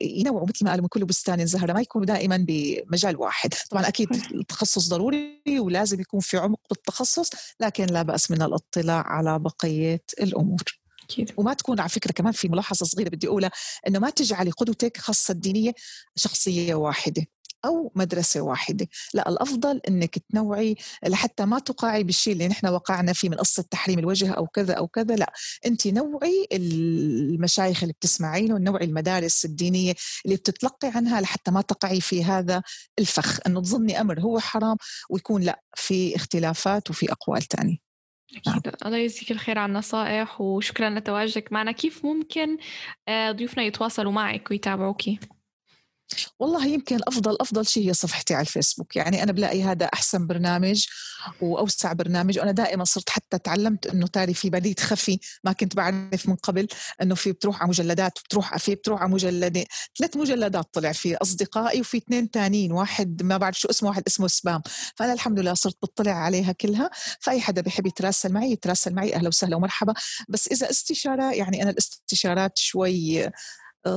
ينوعوا 0.00 0.46
مثل 0.48 0.64
ما 0.64 0.70
قالوا 0.70 0.82
من 0.82 0.88
كل 0.88 1.04
بستان 1.04 1.46
زهرة 1.46 1.72
ما 1.72 1.80
يكونوا 1.80 2.06
دائما 2.06 2.44
بمجال 2.48 3.16
واحد. 3.16 3.54
طبعا 3.70 3.88
أكيد 3.88 4.08
التخصص 4.34 4.88
ضروري 4.88 5.42
ولازم 5.58 6.00
يكون 6.00 6.20
في 6.20 6.36
عمق 6.36 6.60
بالتخصص 6.70 7.30
لكن 7.60 7.86
لا 7.86 8.02
بأس 8.02 8.30
من 8.30 8.42
الاطلاع 8.42 9.06
على 9.06 9.38
بقية 9.38 10.02
الأمور. 10.20 10.77
أكيد. 11.10 11.32
وما 11.36 11.54
تكون 11.54 11.80
على 11.80 11.88
فكرة 11.88 12.12
كمان 12.12 12.32
في 12.32 12.48
ملاحظة 12.48 12.86
صغيرة 12.86 13.08
بدي 13.08 13.28
أقولها 13.28 13.50
إنه 13.88 13.98
ما 13.98 14.10
تجعلي 14.10 14.50
قدوتك 14.50 14.96
خاصة 14.96 15.32
الدينيه 15.32 15.72
شخصية 16.16 16.74
واحدة 16.74 17.26
أو 17.64 17.92
مدرسة 17.96 18.40
واحدة. 18.40 18.88
لا 19.14 19.28
الأفضل 19.28 19.80
إنك 19.88 20.18
تنوعي 20.18 20.76
لحتى 21.06 21.44
ما 21.44 21.58
تقعي 21.58 22.04
بالشيء 22.04 22.32
اللي 22.32 22.48
نحن 22.48 22.66
وقعنا 22.66 23.12
فيه 23.12 23.28
من 23.28 23.34
قصة 23.36 23.64
تحريم 23.70 23.98
الوجه 23.98 24.32
أو 24.32 24.46
كذا 24.46 24.74
أو 24.74 24.88
كذا. 24.88 25.16
لا 25.16 25.32
أنت 25.66 25.86
نوعي 25.86 26.46
المشايخ 26.52 27.82
اللي 27.82 27.92
بتسمعينه 27.92 28.58
نوعي 28.58 28.84
المدارس 28.84 29.44
الدينية 29.44 29.94
اللي 30.24 30.36
بتتلقي 30.36 30.88
عنها 30.88 31.20
لحتى 31.20 31.50
ما 31.50 31.60
تقعي 31.60 32.00
في 32.00 32.24
هذا 32.24 32.62
الفخ. 32.98 33.40
إنه 33.46 33.60
تظني 33.62 34.00
أمر 34.00 34.20
هو 34.20 34.38
حرام 34.40 34.76
ويكون 35.10 35.42
لا 35.42 35.62
في 35.76 36.16
اختلافات 36.16 36.90
وفي 36.90 37.12
أقوال 37.12 37.42
ثانية 37.42 37.87
أكيد. 38.36 38.74
الله 38.86 38.96
يجزيك 38.96 39.30
الخير 39.32 39.58
على 39.58 39.70
النصائح 39.70 40.40
وشكرا 40.40 40.90
لتواجدك 40.90 41.52
معنا 41.52 41.72
كيف 41.72 42.04
ممكن 42.04 42.56
آه، 43.08 43.32
ضيوفنا 43.32 43.62
يتواصلوا 43.64 44.12
معك 44.12 44.50
ويتابعوكي 44.50 45.18
والله 46.38 46.66
يمكن 46.66 46.98
افضل 47.06 47.36
أفضل 47.40 47.66
شيء 47.66 47.88
هي 47.88 47.94
صفحتي 47.94 48.34
على 48.34 48.42
الفيسبوك. 48.42 48.96
يعني 48.96 49.22
أنا 49.22 49.32
بلاقي 49.32 49.62
هذا 49.62 49.86
أحسن 49.86 50.26
برنامج 50.26 50.86
وأوسع 51.40 51.92
برنامج 51.92 52.38
وأنا 52.38 52.52
دائما 52.52 52.84
صرت 52.84 53.10
حتى 53.10 53.38
تعلمت 53.38 53.86
إنه 53.86 54.06
تاري 54.06 54.34
في 54.34 54.50
بريد 54.50 54.80
خفي 54.80 55.18
ما 55.44 55.52
كنت 55.52 55.76
بعرف 55.76 56.28
من 56.28 56.36
قبل 56.36 56.68
إنه 57.02 57.14
في 57.14 57.32
بتروح 57.32 57.62
على 57.62 57.68
مجلدات 57.68 58.18
وبتروح 58.18 58.56
في 58.56 58.74
بتروح 58.74 59.02
على 59.02 59.10
مجلدين 59.10 59.64
ثلاث 59.98 60.16
مجلدات 60.16 60.66
طلع 60.72 60.92
في 60.92 61.16
أصدقائي 61.16 61.80
وفي 61.80 61.96
اثنين 61.96 62.28
ثانيين 62.32 62.72
واحد 62.72 63.22
ما 63.22 63.36
بعرف 63.36 63.60
شو 63.60 63.68
اسمه 63.68 63.88
واحد 63.88 64.02
اسمه 64.06 64.28
سبام. 64.28 64.62
فأنا 64.96 65.12
الحمد 65.12 65.40
لله 65.40 65.54
صرت 65.54 65.76
بطلع 65.82 66.12
عليها 66.12 66.52
كلها. 66.52 66.90
فأي 67.20 67.40
حدا 67.40 67.60
بيحب 67.60 67.86
يتراسل 67.86 68.32
معي 68.32 68.52
يتراسل 68.52 68.94
معي. 68.94 69.14
أهلا 69.14 69.28
وسهلا 69.28 69.56
ومرحبا. 69.56 69.94
بس 70.28 70.48
إذا 70.48 70.70
استشارة 70.70 71.32
يعني 71.32 71.62
أنا 71.62 71.70
الاستشارات 71.70 72.58
شوي 72.58 73.30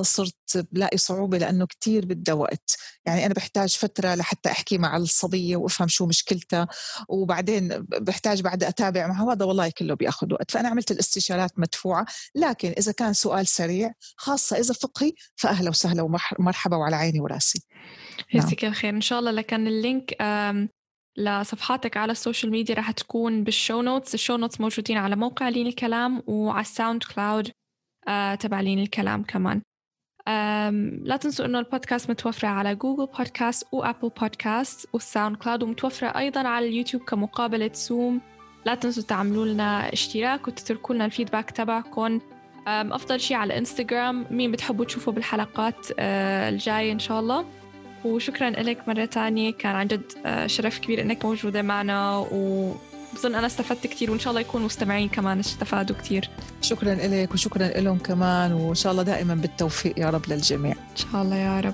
صرت 0.01 0.67
بلاقي 0.71 0.97
صعوبة 0.97 1.37
لأنه 1.37 1.65
كتير 1.65 2.05
بدها 2.05 2.33
وقت. 2.35 2.77
يعني 3.05 3.25
أنا 3.25 3.33
بحتاج 3.33 3.77
فترة 3.77 4.15
لحتى 4.15 4.51
أحكي 4.51 4.77
مع 4.77 4.97
الصبية 4.97 5.55
وأفهم 5.55 5.87
شو 5.87 6.05
مشكلتها 6.05 6.67
وبعدين 7.07 7.67
بحتاج 7.89 8.41
بعد 8.41 8.63
أتابع 8.63 9.07
معها 9.07 9.33
هذا 9.33 9.45
والله 9.45 9.71
كله 9.77 9.93
بياخذ 9.93 10.33
وقت. 10.33 10.51
فأنا 10.51 10.69
عملت 10.69 10.91
الاستشارات 10.91 11.59
مدفوعة 11.59 12.05
لكن 12.35 12.73
إذا 12.77 12.91
كان 12.91 13.13
سؤال 13.13 13.47
سريع 13.47 13.93
خاصة 14.15 14.57
إذا 14.57 14.73
فقهي 14.73 15.11
فأهلا 15.35 15.69
وسهلا 15.69 16.01
ومرحبا 16.39 16.77
وعلى 16.77 16.95
عيني 16.95 17.19
وراسي. 17.19 17.63
يجزيك 18.33 18.63
نعم. 18.63 18.73
الخير. 18.73 18.95
إن 18.95 19.01
شاء 19.01 19.19
الله 19.19 19.31
لكن 19.31 19.67
ال 19.67 19.77
link 19.77 20.17
لصفحاتك 21.17 21.97
على 21.97 22.11
ال 22.11 22.17
social 22.17 22.51
media 22.51 22.75
راح 22.75 22.91
تكون 22.91 23.43
بال 23.43 23.56
show 23.56 23.81
notes. 23.81 24.13
ال 24.13 24.18
show 24.18 24.37
notes 24.37 24.61
موجودين 24.61 24.97
على 24.97 25.15
موقع 25.15 25.49
لين 25.49 25.67
الكلام 25.67 26.23
وعلى 26.27 26.61
الساوند 26.61 27.03
كلاود 27.03 27.51
آه 28.07 28.35
تبع 28.35 28.61
لين 28.61 28.79
الكلام 28.79 29.23
كمان. 29.23 29.61
لا 31.03 31.17
تنسوا 31.21 31.45
إنه 31.45 31.59
البودكاست 31.59 32.09
متوفرة 32.09 32.47
على 32.47 32.75
جوجل 32.75 33.05
بودكاست 33.05 33.67
وأبل 33.71 34.09
بودكاست 34.21 34.87
والساوند 34.93 35.35
كلاود 35.35 35.63
ومتوفرة 35.63 36.07
أيضا 36.07 36.47
على 36.47 36.67
اليوتيوب 36.67 37.03
كمقابلة 37.03 37.71
زوم 37.73 38.21
لا 38.65 38.75
تنسوا 38.75 39.03
تعملوا 39.03 39.45
لنا 39.45 39.93
اشتراك 39.93 40.47
وتتركوا 40.47 40.95
لنا 40.95 41.05
ال 41.05 41.10
feedback 41.10 41.51
تبعكم. 41.51 42.19
أفضل 42.67 43.19
شيء 43.19 43.37
على 43.37 43.57
انستغرام 43.57 44.25
مين 44.31 44.51
بتحبوا 44.51 44.85
تشوفوا 44.85 45.13
بالحلقات 45.13 45.87
آه، 45.99 46.49
الجاية 46.49 46.91
إن 46.91 46.99
شاء 46.99 47.19
الله. 47.19 47.45
وشكرا 48.05 48.49
لك 48.49 48.87
مرة 48.87 49.05
تانية 49.05 49.51
كان 49.51 49.75
عن 49.75 49.87
جد 49.87 50.11
آه، 50.25 50.47
شرف 50.47 50.79
كبير 50.79 51.01
إنك 51.01 51.25
موجودة 51.25 51.61
معنا 51.61 52.17
و 52.17 52.73
بظن 53.13 53.35
أنا 53.35 53.47
استفدت 53.47 53.87
كثير 53.87 54.11
وإن 54.11 54.19
شاء 54.19 54.31
الله 54.31 54.41
يكون 54.41 54.61
مستمعين 54.61 55.09
كمان 55.09 55.39
استفادوا 55.39 55.95
كثير 55.95 56.29
شكرا 56.61 56.95
لك 56.95 57.33
وشكرا 57.33 57.67
لهم 57.67 57.97
كمان 57.97 58.53
وإن 58.53 58.75
شاء 58.75 58.91
الله 58.91 59.03
دائما 59.03 59.35
بالتوفيق 59.35 59.99
يا 59.99 60.09
رب 60.09 60.21
للجميع. 60.29 60.71
إن 60.71 60.95
شاء 60.95 61.21
الله 61.21 61.35
يا 61.35 61.59
رب. 61.59 61.73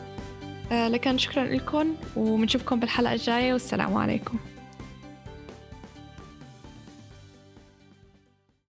آه 0.72 0.88
لكن 0.88 1.18
شكرا 1.18 1.46
لكم 1.46 1.96
وبنشوفكم 2.16 2.80
بالحلقة 2.80 3.14
الجاية 3.14 3.54
والسلام 3.54 3.98
عليكم. 3.98 4.40